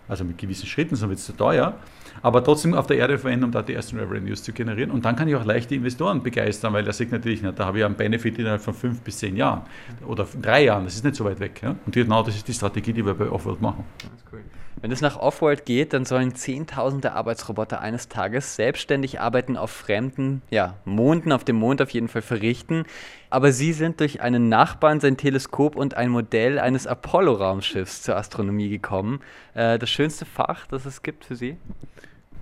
[0.08, 1.74] Also mit gewissen Schritten, sonst wird es zu teuer
[2.22, 4.92] aber trotzdem auf der Erde verwenden, um da die ersten Revenues zu generieren.
[4.92, 7.66] Und dann kann ich auch leicht die Investoren begeistern, weil er sagt natürlich, na, da
[7.66, 9.62] habe ich einen Benefit innerhalb von fünf bis zehn Jahren
[10.06, 11.62] oder drei Jahren, das ist nicht so weit weg.
[11.64, 11.76] Ja?
[11.86, 13.84] Und genau das ist die Strategie, die wir bei Offworld machen.
[14.32, 14.42] Cool.
[14.80, 20.44] Wenn es nach Offworld geht, dann sollen Zehntausende Arbeitsroboter eines Tages selbstständig Arbeiten auf fremden
[20.52, 22.86] ja, Monden, auf dem Mond auf jeden Fall verrichten.
[23.30, 28.70] Aber sie sind durch einen Nachbarn, sein Teleskop und ein Modell eines Apollo-Raumschiffs zur Astronomie
[28.70, 29.20] gekommen.
[29.54, 31.58] Äh, das schönste Fach, das es gibt für Sie?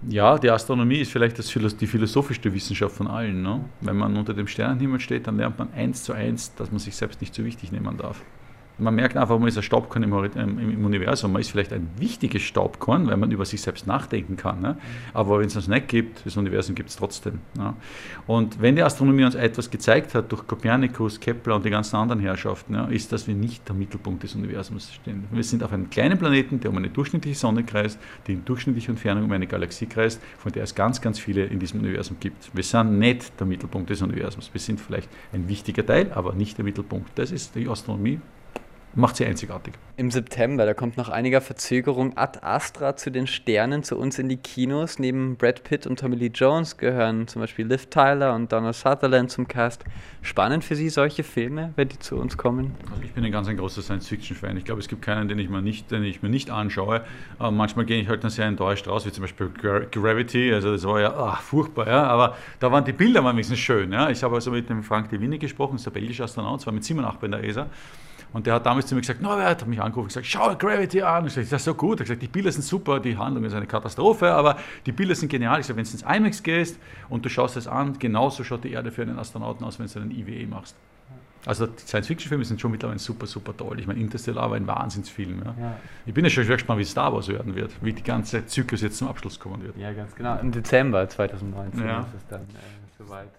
[0.07, 3.41] Ja, die Astronomie ist vielleicht das, die philosophischste Wissenschaft von allen.
[3.41, 3.65] Ne?
[3.81, 6.95] Wenn man unter dem Sternenhimmel steht, dann lernt man eins zu eins, dass man sich
[6.95, 8.21] selbst nicht zu wichtig nehmen darf.
[8.77, 11.31] Man merkt einfach, man ist ein Staubkorn im, ähm, im, Universum.
[11.31, 14.61] Man ist vielleicht ein wichtiges Staubkorn, weil man über sich selbst nachdenken kann.
[14.61, 14.77] Ne?
[15.13, 17.39] Aber wenn es uns nicht gibt, das Universum gibt es trotzdem.
[17.57, 17.73] Ne?
[18.27, 22.19] Und wenn die Astronomie uns etwas gezeigt hat, durch Kopernikus, Kepler und die ganzen anderen
[22.19, 25.25] Herrschaften, ja, ist, dass wir nicht der Mittelpunkt des Universums stehen.
[25.31, 28.89] Wir sind auf einem kleinen Planeten, der um eine durchschnittliche Sonne kreist, die in durchschnittlicher
[28.89, 32.49] Entfernung um eine Galaxie kreist, von der es ganz, ganz viele in diesem Universum gibt.
[32.53, 34.49] Wir sind nicht der Mittelpunkt des Universums.
[34.53, 37.11] Wir sind vielleicht ein wichtiger Teil, aber nicht der Mittelpunkt.
[37.15, 38.19] Das ist die Astronomie
[38.95, 39.73] macht sie einzigartig.
[39.97, 44.27] Im September, da kommt nach einiger Verzögerung Ad Astra zu den Sternen zu uns in
[44.27, 44.99] die Kinos.
[44.99, 49.31] Neben Brad Pitt und Tommy Lee Jones gehören zum Beispiel Liv Tyler und Donald Sutherland
[49.31, 49.85] zum Cast.
[50.21, 52.75] Spannend für Sie solche Filme, wenn die zu uns kommen?
[52.89, 54.57] Also ich bin ein ganz ein großer Science-Fiction-Fan.
[54.57, 57.01] Ich glaube, es gibt keinen, den ich, mir nicht, den ich mir nicht anschaue.
[57.37, 59.49] Aber manchmal gehe ich halt dann sehr enttäuscht raus, wie zum Beispiel
[59.91, 60.53] Gravity.
[60.53, 62.03] Also das war ja ach, furchtbar, ja.
[62.03, 63.91] aber da waren die Bilder mal wenigstens schön.
[63.91, 64.09] Ja.
[64.09, 66.73] Ich habe also mit dem Frank de Winne gesprochen, das ist der belgische Astronaut, zwar
[66.73, 67.67] mit 87 bei der ESA.
[68.33, 71.01] Und der hat damals zu mir gesagt, Norbert, hat mich angerufen und gesagt, schau Gravity
[71.01, 71.25] an.
[71.27, 71.99] Ich sage, das ist so gut.
[71.99, 75.15] Er hat gesagt, die Bilder sind super, die Handlung ist eine Katastrophe, aber die Bilder
[75.15, 75.59] sind genial.
[75.59, 78.71] Ich sage, wenn du ins IMAX gehst und du schaust es an, genauso schaut die
[78.71, 80.75] Erde für einen Astronauten aus, wenn du einen IWE machst.
[81.45, 83.79] Also die Science-Fiction-Filme sind schon mittlerweile super, super toll.
[83.79, 85.43] Ich meine, Interstellar war ein Wahnsinnsfilm.
[85.45, 85.55] Ja.
[85.59, 85.77] Ja.
[86.05, 88.81] Ich bin ja schon schwer gespannt, wie Star Wars werden wird, wie die ganze Zyklus
[88.81, 89.77] jetzt zum Abschluss kommen wird.
[89.77, 90.39] Ja, ganz genau.
[90.39, 91.99] Im Dezember 2019 ja.
[91.99, 93.29] ist es dann äh, soweit.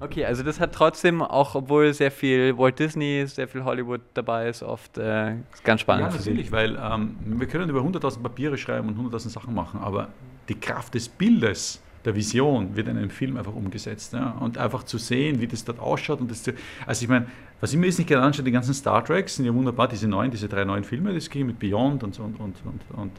[0.00, 4.48] Okay, also das hat trotzdem, auch obwohl sehr viel Walt Disney, sehr viel Hollywood dabei
[4.48, 6.10] ist, oft äh, ganz spannend.
[6.10, 10.08] Ja, natürlich, weil ähm, wir können über 100.000 Papiere schreiben und 100.000 Sachen machen, aber
[10.48, 14.14] die Kraft des Bildes, der Vision wird in einem Film einfach umgesetzt.
[14.14, 14.30] Ja?
[14.40, 16.20] Und einfach zu sehen, wie das dort ausschaut.
[16.20, 16.52] Und das zu,
[16.86, 17.26] also ich meine,
[17.60, 20.08] was ich mir jetzt nicht gerne anschaue, die ganzen Star Treks sind ja wunderbar, diese
[20.08, 23.12] neuen, diese drei neuen Filme, das ging mit Beyond und so und, und, und, und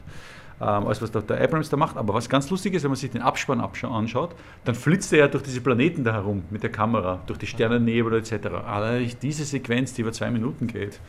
[0.62, 1.96] als was der, der Abrams da macht.
[1.96, 4.34] Aber was ganz lustig ist, wenn man sich den Abspann anschaut,
[4.64, 8.14] dann flitzt er ja durch diese Planeten da herum mit der Kamera, durch die Sternennebel
[8.14, 8.46] etc.
[8.66, 11.00] Allerdings diese Sequenz, die über zwei Minuten geht,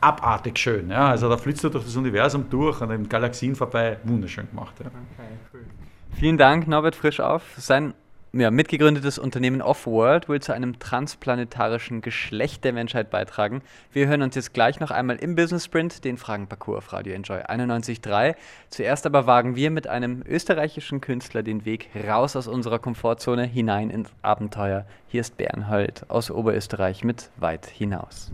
[0.00, 0.90] abartig schön.
[0.90, 1.08] Ja?
[1.08, 4.74] Also da flitzt er durch das Universum durch, an den Galaxien vorbei, wunderschön gemacht.
[4.80, 4.86] Ja.
[4.86, 5.64] Okay, cool.
[6.12, 7.42] Vielen Dank, Norbert Frischauf.
[7.56, 7.94] Sein
[8.40, 13.62] ja, mitgegründetes Unternehmen Offworld will zu einem transplanetarischen Geschlecht der Menschheit beitragen.
[13.92, 17.38] Wir hören uns jetzt gleich noch einmal im Business Sprint den Fragenparcours auf Radio Enjoy
[17.38, 18.34] 91.3.
[18.70, 23.90] Zuerst aber wagen wir mit einem österreichischen Künstler den Weg raus aus unserer Komfortzone hinein
[23.90, 24.84] ins Abenteuer.
[25.06, 28.32] Hier ist Bernhold aus Oberösterreich mit Weit hinaus.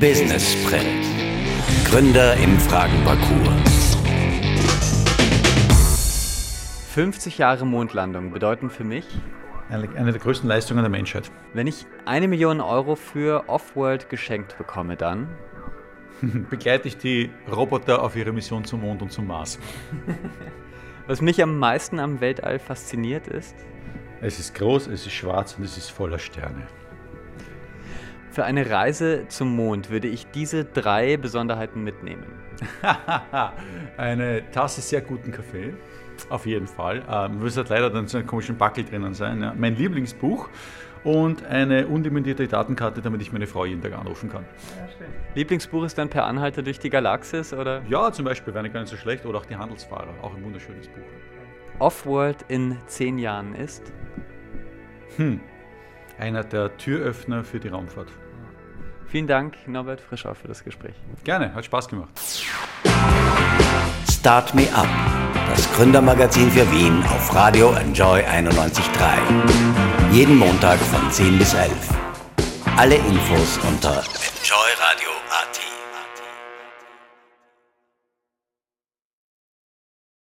[0.00, 1.06] Business Sprint.
[1.84, 3.87] Gründer im Fragenparcours.
[6.98, 9.06] 50 Jahre Mondlandung bedeuten für mich
[9.68, 11.30] eine, der größten Leistungen der Menschheit.
[11.54, 15.28] Wenn ich eine Million Euro für Offworld geschenkt bekomme, dann
[16.50, 19.60] begleite ich die Roboter auf ihre Mission zum Mond und zum Mars.
[21.06, 23.54] Was mich am meisten am Weltall fasziniert ist?
[24.20, 26.66] Es ist groß, es ist schwarz und es ist voller Sterne.
[28.32, 32.26] Für eine Reise zum Mond würde ich diese drei Besonderheiten mitnehmen.
[33.96, 35.74] eine Tasse sehr guten Kaffee,
[36.30, 37.02] auf jeden Fall.
[37.08, 39.42] Ähm, es hat leider dann so einen komischen Backel drinnen sein.
[39.42, 39.54] Ja.
[39.56, 40.48] Mein Lieblingsbuch
[41.04, 44.44] und eine undimendierte Datenkarte, damit ich meine Frau jeden Tag anrufen kann.
[44.76, 44.88] Ja,
[45.34, 47.82] Lieblingsbuch ist dann Per Anhalter durch die Galaxis, oder?
[47.88, 49.24] Ja, zum Beispiel, wäre gar nicht so schlecht.
[49.26, 51.02] Oder auch Die Handelsfahrer, auch ein wunderschönes Buch.
[51.78, 53.92] Offworld in zehn Jahren ist?
[55.16, 55.40] Hm,
[56.18, 58.08] einer der Türöffner für die Raumfahrt.
[59.06, 60.94] Vielen Dank, Norbert Frischau, für das Gespräch.
[61.24, 62.10] Gerne, hat Spaß gemacht.
[64.28, 64.86] Start Me Up,
[65.48, 70.12] das Gründermagazin für Wien auf Radio Enjoy 91.3.
[70.12, 71.72] Jeden Montag von 10 bis 11.
[72.76, 74.04] Alle Infos unter
[74.42, 75.07] enjoyradio